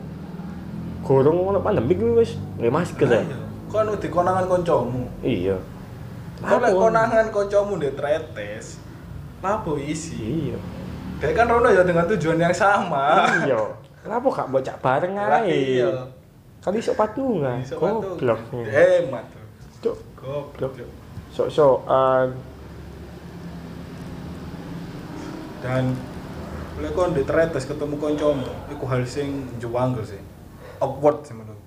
gorong 1.06 1.54
ono 1.54 1.58
pandemi 1.62 1.94
iku 1.94 2.18
wis 2.18 2.34
nggak 2.58 2.74
masker 2.74 3.06
ya. 3.06 3.22
Iya. 3.22 3.38
Kon 3.70 3.86
di 3.94 4.08
konangan 4.10 4.46
kancamu. 4.50 5.02
Iya. 5.22 5.56
Lek 6.42 6.58
Apa? 6.58 6.74
konangan 6.74 7.26
kancamu 7.30 7.78
ndek 7.78 7.94
tretes. 7.94 8.82
Lapo 9.42 9.78
isi? 9.78 10.50
Iya. 10.50 10.58
Dek 11.22 11.38
kan 11.38 11.46
rono 11.46 11.70
ya 11.70 11.86
dengan 11.86 12.06
tujuan 12.10 12.38
yang 12.38 12.54
sama. 12.54 13.30
Iya. 13.46 13.62
Kenapa 14.02 14.26
gak 14.34 14.48
bocah 14.50 14.76
bareng 14.82 15.14
ae? 15.14 15.78
Iya. 15.78 15.90
Kali 16.62 16.78
sok 16.78 16.98
patungan. 16.98 17.58
Gobloknya. 17.62 18.62
Hemat. 18.66 19.26
Cuk, 19.82 19.98
Goblok. 20.18 20.74
Sok-sokan. 21.34 22.34
Dan 25.62 25.94
lek 26.82 26.92
kon 26.98 27.14
ndek 27.14 27.26
tretes 27.26 27.64
ketemu 27.70 27.94
kancamu, 27.94 28.50
iku 28.74 28.84
hal 28.90 29.06
sing 29.06 29.46
juwanggel 29.62 30.02
sih. 30.02 30.18
Awkward 30.82 31.22
sih 31.22 31.34
menurut. 31.38 31.62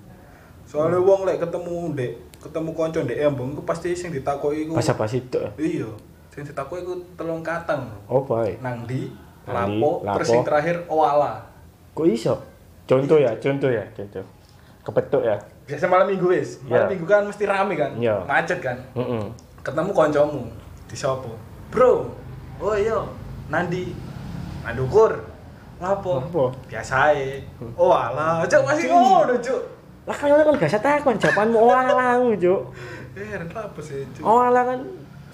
Soalnya 0.68 1.00
wong 1.00 1.24
lek 1.24 1.40
ketemu 1.40 1.96
ndek 1.96 2.12
ketemu 2.44 2.70
kanca 2.76 2.98
ndek 3.00 3.18
embong 3.24 3.56
iku 3.56 3.62
pasti 3.64 3.96
sing 3.96 4.12
ditakoki 4.12 4.68
iku. 4.68 4.76
Basa-basi 4.76 5.24
tok. 5.32 5.40
ya? 5.40 5.50
Iya. 5.56 5.90
Sing 6.28 6.44
ditakoki 6.44 6.84
iku 6.84 6.94
telung 7.16 7.40
katang. 7.40 7.88
Oh, 8.06 8.22
baik. 8.28 8.60
Nang 8.60 8.84
di 8.84 9.08
lapo, 9.48 10.04
lapo. 10.04 10.20
terus 10.20 10.28
sing 10.28 10.44
terakhir 10.44 10.84
oala. 10.92 11.55
Kok 11.96 12.06
iso? 12.06 12.36
Contoh 12.84 13.16
ya, 13.16 13.32
contoh 13.40 13.72
ya, 13.72 13.80
contoh. 13.96 14.20
Kepetuk 14.84 15.22
ya. 15.24 15.34
Biasa 15.64 15.88
malam 15.88 16.06
minggu 16.12 16.28
wis. 16.30 16.60
Malam 16.68 16.86
Iya. 16.86 16.92
minggu 16.92 17.06
kan 17.08 17.22
mesti 17.24 17.44
rame 17.48 17.74
kan? 17.74 17.96
Iya. 17.96 18.20
Macet 18.28 18.60
kan? 18.60 18.76
Heeh. 18.94 19.24
Ketemu 19.64 19.90
koncomu 19.90 20.42
di 20.86 20.94
sopo. 20.94 21.32
Bro. 21.72 22.06
Oh 22.60 22.76
iya. 22.76 23.00
Nandi. 23.50 23.90
Nandukur. 24.62 25.16
Lapo? 25.82 26.20
Apa? 26.22 26.44
Biasa 26.70 27.16
ae. 27.16 27.40
Oh 27.74 27.90
alah, 27.90 28.44
cuk 28.46 28.62
masih 28.62 28.92
ngono, 28.92 29.34
cuk. 29.40 29.60
Lah 30.06 30.14
kan 30.14 30.30
kan 30.30 30.54
gak 30.54 30.78
takon 30.78 31.16
jawabanmu 31.18 31.58
oh 31.58 31.74
alang, 31.74 32.20
Cuk. 32.38 32.60
Eh, 33.18 33.34
apa 33.40 33.80
sih, 33.82 34.06
cuk? 34.14 34.22
Oh 34.22 34.38
alang 34.38 34.64
kan 34.68 34.80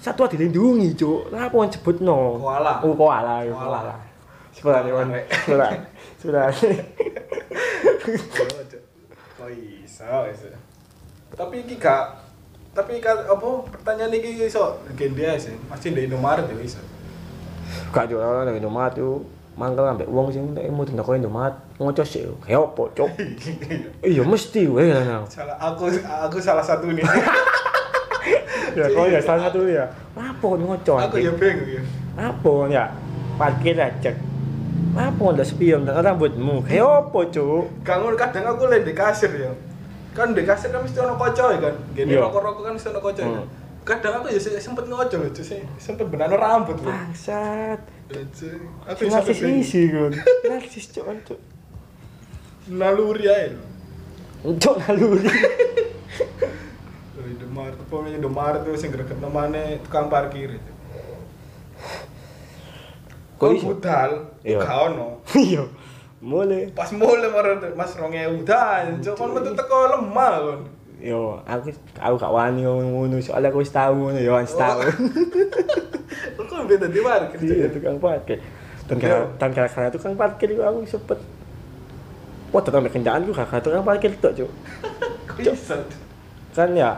satwa 0.03 0.27
dilindungi 0.27 0.91
cuk 0.99 1.31
kenapa 1.31 1.55
kan 1.63 1.69
sebut 1.71 1.97
no 2.03 2.35
Koala. 2.35 2.83
oh 2.83 2.91
koala 2.91 3.39
ya 3.39 3.55
Koala. 3.55 3.79
koala 3.79 3.95
sebelah 4.53 4.81
hewan 4.85 5.07
sebelah. 5.43 5.71
Sebelah 6.21 6.47
Oh 9.43 9.49
iya. 9.51 10.55
Tapi 11.33 11.55
iki 11.65 11.75
gak 11.81 12.23
tapi 12.73 12.97
kan 13.03 13.17
apa? 13.27 13.47
Pertanyaan 13.69 14.13
iki 14.15 14.47
iso 14.47 14.79
gen 14.95 15.17
dia 15.17 15.35
sih. 15.35 15.53
Masih 15.67 15.91
di 15.91 16.07
Indomaret 16.07 16.47
ya 16.47 16.55
iso. 16.63 16.79
gak 17.89 18.05
cuk 18.05 18.21
ora 18.21 18.45
nang 18.45 18.55
Indomaret 18.55 18.95
yo 19.01 19.25
mangkel 19.57 19.85
ambek 19.85 20.09
wong 20.09 20.29
sing 20.29 20.53
nek 20.53 20.69
mau 20.71 20.85
tindak 20.85 21.09
Indomaret. 21.09 21.55
Ngocos 21.81 22.07
sih 22.07 22.23
kayak 22.45 22.71
opo 22.71 22.87
cuk 22.93 23.09
iya 24.05 24.21
mesti 24.23 24.69
wae 24.69 24.93
lah 24.93 25.25
Salah 25.27 25.57
aku 25.57 25.89
aku 25.99 26.37
salah 26.39 26.63
satu 26.63 26.93
nih. 26.93 27.03
ya 28.77 28.85
kau 28.93 29.09
ya 29.09 29.19
salah 29.19 29.49
satu 29.49 29.65
ya. 29.67 29.85
Apa 30.15 30.45
ngocos 30.45 31.01
aku 31.09 31.17
ya 31.19 31.33
bingung 31.35 31.67
ya. 31.67 31.81
apa 32.15 32.53
ya? 32.69 32.83
Parkir 33.33 33.75
aja 33.81 34.13
apa 34.93 35.23
ndak 35.33 35.43
spion 35.43 35.83
dengan 35.83 36.03
rambutmu 36.03 36.61
kayak 36.61 36.85
apa 36.85 37.19
cuk 37.27 37.65
Kangen 37.81 38.13
kadang 38.13 38.45
aku 38.47 38.65
lagi 38.65 38.85
di 38.85 38.93
kasir 38.93 39.31
ya. 39.31 39.49
Kan 40.13 40.31
di 40.31 40.41
kasir 40.41 40.69
kan 40.69 40.81
mesti 40.81 40.97
ono 40.97 41.15
kocok 41.15 41.47
ya 41.49 41.59
kan. 41.59 41.75
Gini 41.91 42.13
Iya. 42.13 42.21
rokok-rokok 42.21 42.61
kan 42.61 42.73
mesti 42.73 42.87
ono 42.87 43.01
kocok 43.01 43.25
ya. 43.25 43.33
Hmm. 43.35 43.49
Kadang 43.83 44.13
aku 44.21 44.27
ya 44.29 44.39
se- 44.39 44.55
sempet 44.55 44.85
ngocok 44.85 45.19
loh, 45.19 45.31
cuy. 45.31 45.59
Sempet 45.75 46.05
benano 46.07 46.35
rambut 46.35 46.77
loh. 46.77 46.87
bangsat 46.87 47.81
Ya. 48.07 48.21
Aku 48.85 49.09
narsis 49.09 49.41
isi 49.41 49.89
kan 49.89 50.13
narsis 50.51 50.85
cuk 50.87 51.09
cuk 51.25 51.39
naluri 52.69 53.25
aja 53.25 53.57
loh. 54.43 54.53
cuk 54.55 54.75
naluri 54.79 55.25
Indomaret, 57.23 57.77
pokoknya 57.87 58.17
Indomaret 58.17 58.61
tuh 58.61 58.75
sing 58.75 58.91
greget 58.91 59.15
namanya 59.17 59.79
tukang 59.79 60.05
parkir 60.05 60.51
itu. 60.51 60.71
Iso? 63.51 63.67
budal, 63.69 64.11
Iya. 64.41 64.59
gak 64.59 64.77
ono. 64.87 65.07
iya 65.43 65.63
mulai 66.23 66.71
Pas 66.71 66.87
marah 66.95 67.59
Mas 67.75 67.91
2000 67.93 68.47
dan, 68.47 68.95
cok 68.97 69.13
kon 69.13 69.29
metu 69.33 69.51
teko 69.51 69.91
lemah 69.91 70.33
kon. 70.39 70.61
yo 71.03 71.35
aku 71.43 71.67
aku 71.93 72.15
gak 72.15 72.31
wani 72.31 72.63
ngono 72.63 73.19
soalnya 73.19 73.51
aku 73.51 73.59
wis 73.59 73.69
tau 73.69 73.91
ngono 73.91 74.15
yo 74.15 74.39
wis 74.39 74.55
tau 74.55 74.79
Kok 76.39 76.63
beda 76.63 76.87
di 76.87 76.99
parkir. 77.01 77.37
iya 77.43 77.67
tukang 77.67 77.99
parkir 77.99 78.39
dan 78.85 78.95
Iya. 78.99 79.19
dan 79.35 79.49
gara-gara 79.51 79.89
tukang 79.89 80.15
parkir 80.15 80.47
itu 80.49 80.61
aku 80.61 80.85
sempet 80.85 81.19
Wah, 82.53 82.61
tetap 82.61 82.85
kendaraan 82.85 83.25
gue 83.25 83.33
kakak 83.33 83.59
tukang 83.59 83.81
parkir 83.81 84.13
tuh, 84.21 84.29
cuk. 84.31 84.51
Kan 86.55 86.71
ya 86.71 86.93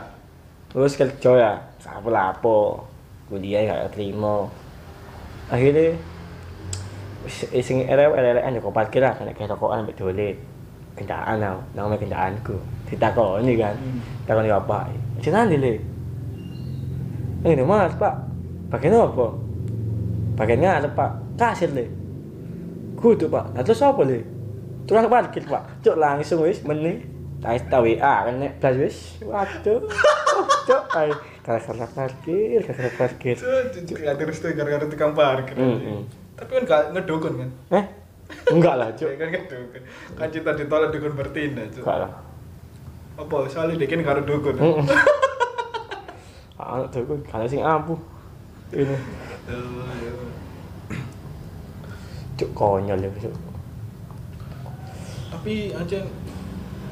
terus 0.68 0.92
kerja 0.94 1.30
ya 1.32 1.52
apa 1.80 2.06
lapo 2.06 2.84
kuliah 3.26 3.64
gak 3.64 3.96
terima 3.96 4.44
akhirnya 5.48 5.96
sing 7.28 7.86
ya 7.86 8.60
kok 8.62 8.74
parkir 8.74 9.02
lah 9.02 9.14
kena 9.18 9.34
kayak 9.34 9.54
rokokan 9.54 9.84
ambek 9.84 9.98
dolet 9.98 10.36
kendaraan 10.96 11.42
lah 11.42 11.60
namanya 11.76 12.00
kendaraanku. 12.00 12.56
Ditakoni 12.86 13.52
kan 13.58 13.74
takoni 14.24 14.48
apa 14.48 14.88
jenengan 15.18 15.50
dile 15.50 15.96
ini 17.46 17.62
mas 17.62 17.94
pak. 17.94 18.14
Bagian 18.66 18.98
apa? 18.98 19.26
Bagian 20.34 20.58
ngarep 20.58 20.92
pak. 20.98 21.10
Kasir 21.38 21.70
le. 21.70 21.86
Kudu 22.98 23.30
pak. 23.30 23.54
Nah, 23.54 23.62
terus 23.62 23.84
apa 23.86 24.02
le? 24.02 24.26
Tukang 24.88 25.06
parkir 25.06 25.46
pak. 25.46 25.78
Cuk 25.84 25.94
langsung 25.94 26.42
wis 26.42 26.64
meneh. 26.66 27.06
Tak 27.38 27.70
tak 27.70 27.84
WA 27.84 28.26
kan 28.26 28.34
nek 28.42 28.58
blas 28.58 28.74
wis. 28.74 28.96
Waduh. 29.22 29.86
Cuk 30.66 30.82
ay 30.98 31.14
gara-gara 31.46 31.86
parkir 31.86 32.58
gara-gara 32.66 32.90
parkir. 32.98 33.36
Cok, 33.38 33.86
cok, 33.86 33.98
gak 34.02 34.16
terus 34.18 34.36
gara-gara 34.42 34.84
tukang 34.90 35.12
parkir. 35.14 35.54
Hmm, 35.54 35.78
hmm. 35.78 36.00
Tapi 36.36 36.50
kan 36.52 36.62
gak 36.68 36.82
ngedukun 36.92 37.34
kan. 37.40 37.50
eh 37.72 37.84
enggak 38.52 38.74
lah 38.76 38.88
cuk 38.92 39.08
Cok 39.08 39.18
kan 39.20 39.28
ngedukun. 39.32 39.82
Kan 40.14 40.28
cinta 40.28 40.50
ditolak 40.52 40.88
dukun 40.92 41.12
bertindak, 41.16 41.72
cok. 41.72 41.82
enggak 41.82 41.98
lah 42.04 42.10
Apa 43.16 43.36
soalnya 43.48 43.80
dia 43.80 43.88
kan 43.88 44.04
karo 44.04 44.20
dukun. 44.22 44.54
Heeh. 44.60 44.84
Tuh 46.92 47.02
kan 47.06 47.20
kalau 47.30 47.46
sing 47.46 47.62
ampuh 47.62 47.96
ini 48.74 48.82
iya. 48.82 48.98
cuk 52.34 52.50
konyol 52.50 52.98
ya 52.98 53.10
cuk 53.22 53.34
Tapi 55.30 55.70
aja 55.70 55.98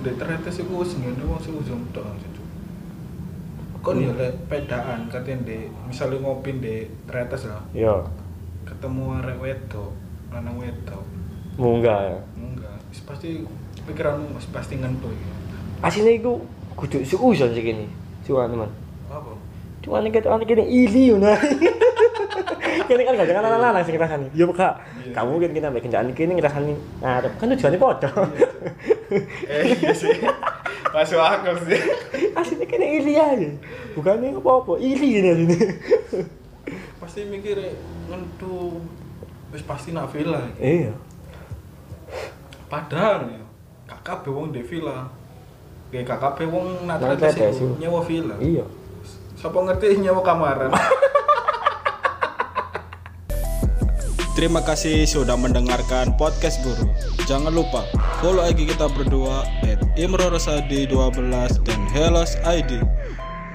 di 0.04 0.10
ternyata 0.14 0.48
sih 0.52 0.62
gue 0.62 0.84
sengit 0.86 1.18
wong 1.18 1.40
sih 1.42 1.50
ujung 1.50 1.82
tok 1.90 2.06
aja 2.06 2.28
cuk. 2.30 2.46
Kon 3.82 3.98
ya 4.00 4.14
lek 4.14 4.46
pedaan 4.46 5.10
katanya 5.10 5.42
di 5.44 5.58
misalnya 5.90 6.22
ngopi 6.22 6.62
di 6.62 6.86
tretes 7.10 7.50
lah 7.50 7.60
yo 7.74 8.06
ketemu 8.64 9.02
arek 9.22 9.38
wedok 9.38 9.92
lanang 10.32 10.56
wedok. 10.58 11.04
Munggah 11.54 12.00
ya? 12.02 12.18
Enggak. 12.34 12.76
Wis 12.90 13.00
pasti 13.06 13.46
pikiranmu 13.84 14.40
pasti 14.50 14.80
ngentu 14.80 15.12
iki 15.12 15.34
aslinya 15.84 16.12
iku 16.16 16.40
kudu 16.74 17.04
suuzon 17.04 17.52
sih 17.52 17.60
gini 17.60 17.84
cuma 18.24 18.48
teman 18.48 18.70
apa? 19.12 19.36
Cuma 19.84 20.00
nih 20.00 20.16
kita 20.16 20.32
anak 20.32 20.48
ini 20.48 20.64
ili 20.64 21.12
nah. 21.12 21.36
Kini 22.84 23.00
kan 23.00 23.16
gak 23.16 23.28
jangan 23.32 23.48
anak-anak 23.48 23.80
sing 23.88 23.96
ngerasani. 23.96 24.28
Iya 24.36 24.44
kak. 24.52 24.74
Kamu 25.16 25.40
kan 25.40 25.52
kita 25.56 25.68
bikin 25.72 25.88
jangan 25.92 26.12
kini 26.12 26.32
ngerasani. 26.36 26.74
Ngarep 27.00 27.32
kan 27.36 27.46
tujuannya 27.52 27.78
podo 27.80 28.10
eh 29.48 29.76
iya 29.76 29.92
sih. 29.92 30.12
Masuk 30.92 31.20
akal 31.20 31.56
sih. 31.68 31.80
Aslinya 32.32 32.64
kini 32.64 32.86
ili 33.00 33.14
aja 33.20 33.50
bukannya 33.92 34.40
apa-apa? 34.40 34.80
Ili 34.80 35.20
ini 35.20 35.28
aslinya 35.32 35.68
pasti 37.04 37.28
mikir 37.28 37.60
ngentu 38.08 38.80
wis 39.52 39.60
pasti 39.68 39.92
nak 39.92 40.08
villa 40.08 40.40
iya 40.56 40.96
padahal 42.72 43.28
ya 43.28 43.44
kakak 43.84 44.24
wong 44.24 44.56
di 44.56 44.64
villa 44.64 45.12
kayak 45.92 46.08
kakak 46.08 46.48
wong 46.48 46.88
nak 46.88 47.04
iku 47.04 47.28
iya. 47.28 47.52
nyewa 47.84 48.00
villa 48.00 48.36
iya 48.40 48.64
Siapa 49.44 49.60
ngerti 49.60 50.00
nyewa 50.00 50.24
kamaran? 50.24 50.72
Terima 54.40 54.64
kasih 54.64 55.04
sudah 55.04 55.36
mendengarkan 55.36 56.16
podcast 56.16 56.64
Guru. 56.64 56.88
Jangan 57.28 57.52
lupa 57.52 57.84
follow 58.24 58.40
IG 58.48 58.72
kita 58.72 58.88
berdua 58.88 59.44
at 59.68 59.84
imrorosadi12 60.00 61.60
dan 61.60 61.80
Helos 61.92 62.40
ID. 62.40 62.80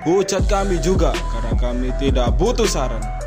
Hujat 0.06 0.46
kami 0.46 0.78
juga 0.78 1.10
karena 1.34 1.58
kami 1.58 1.90
tidak 1.98 2.38
butuh 2.38 2.70
saran. 2.70 3.19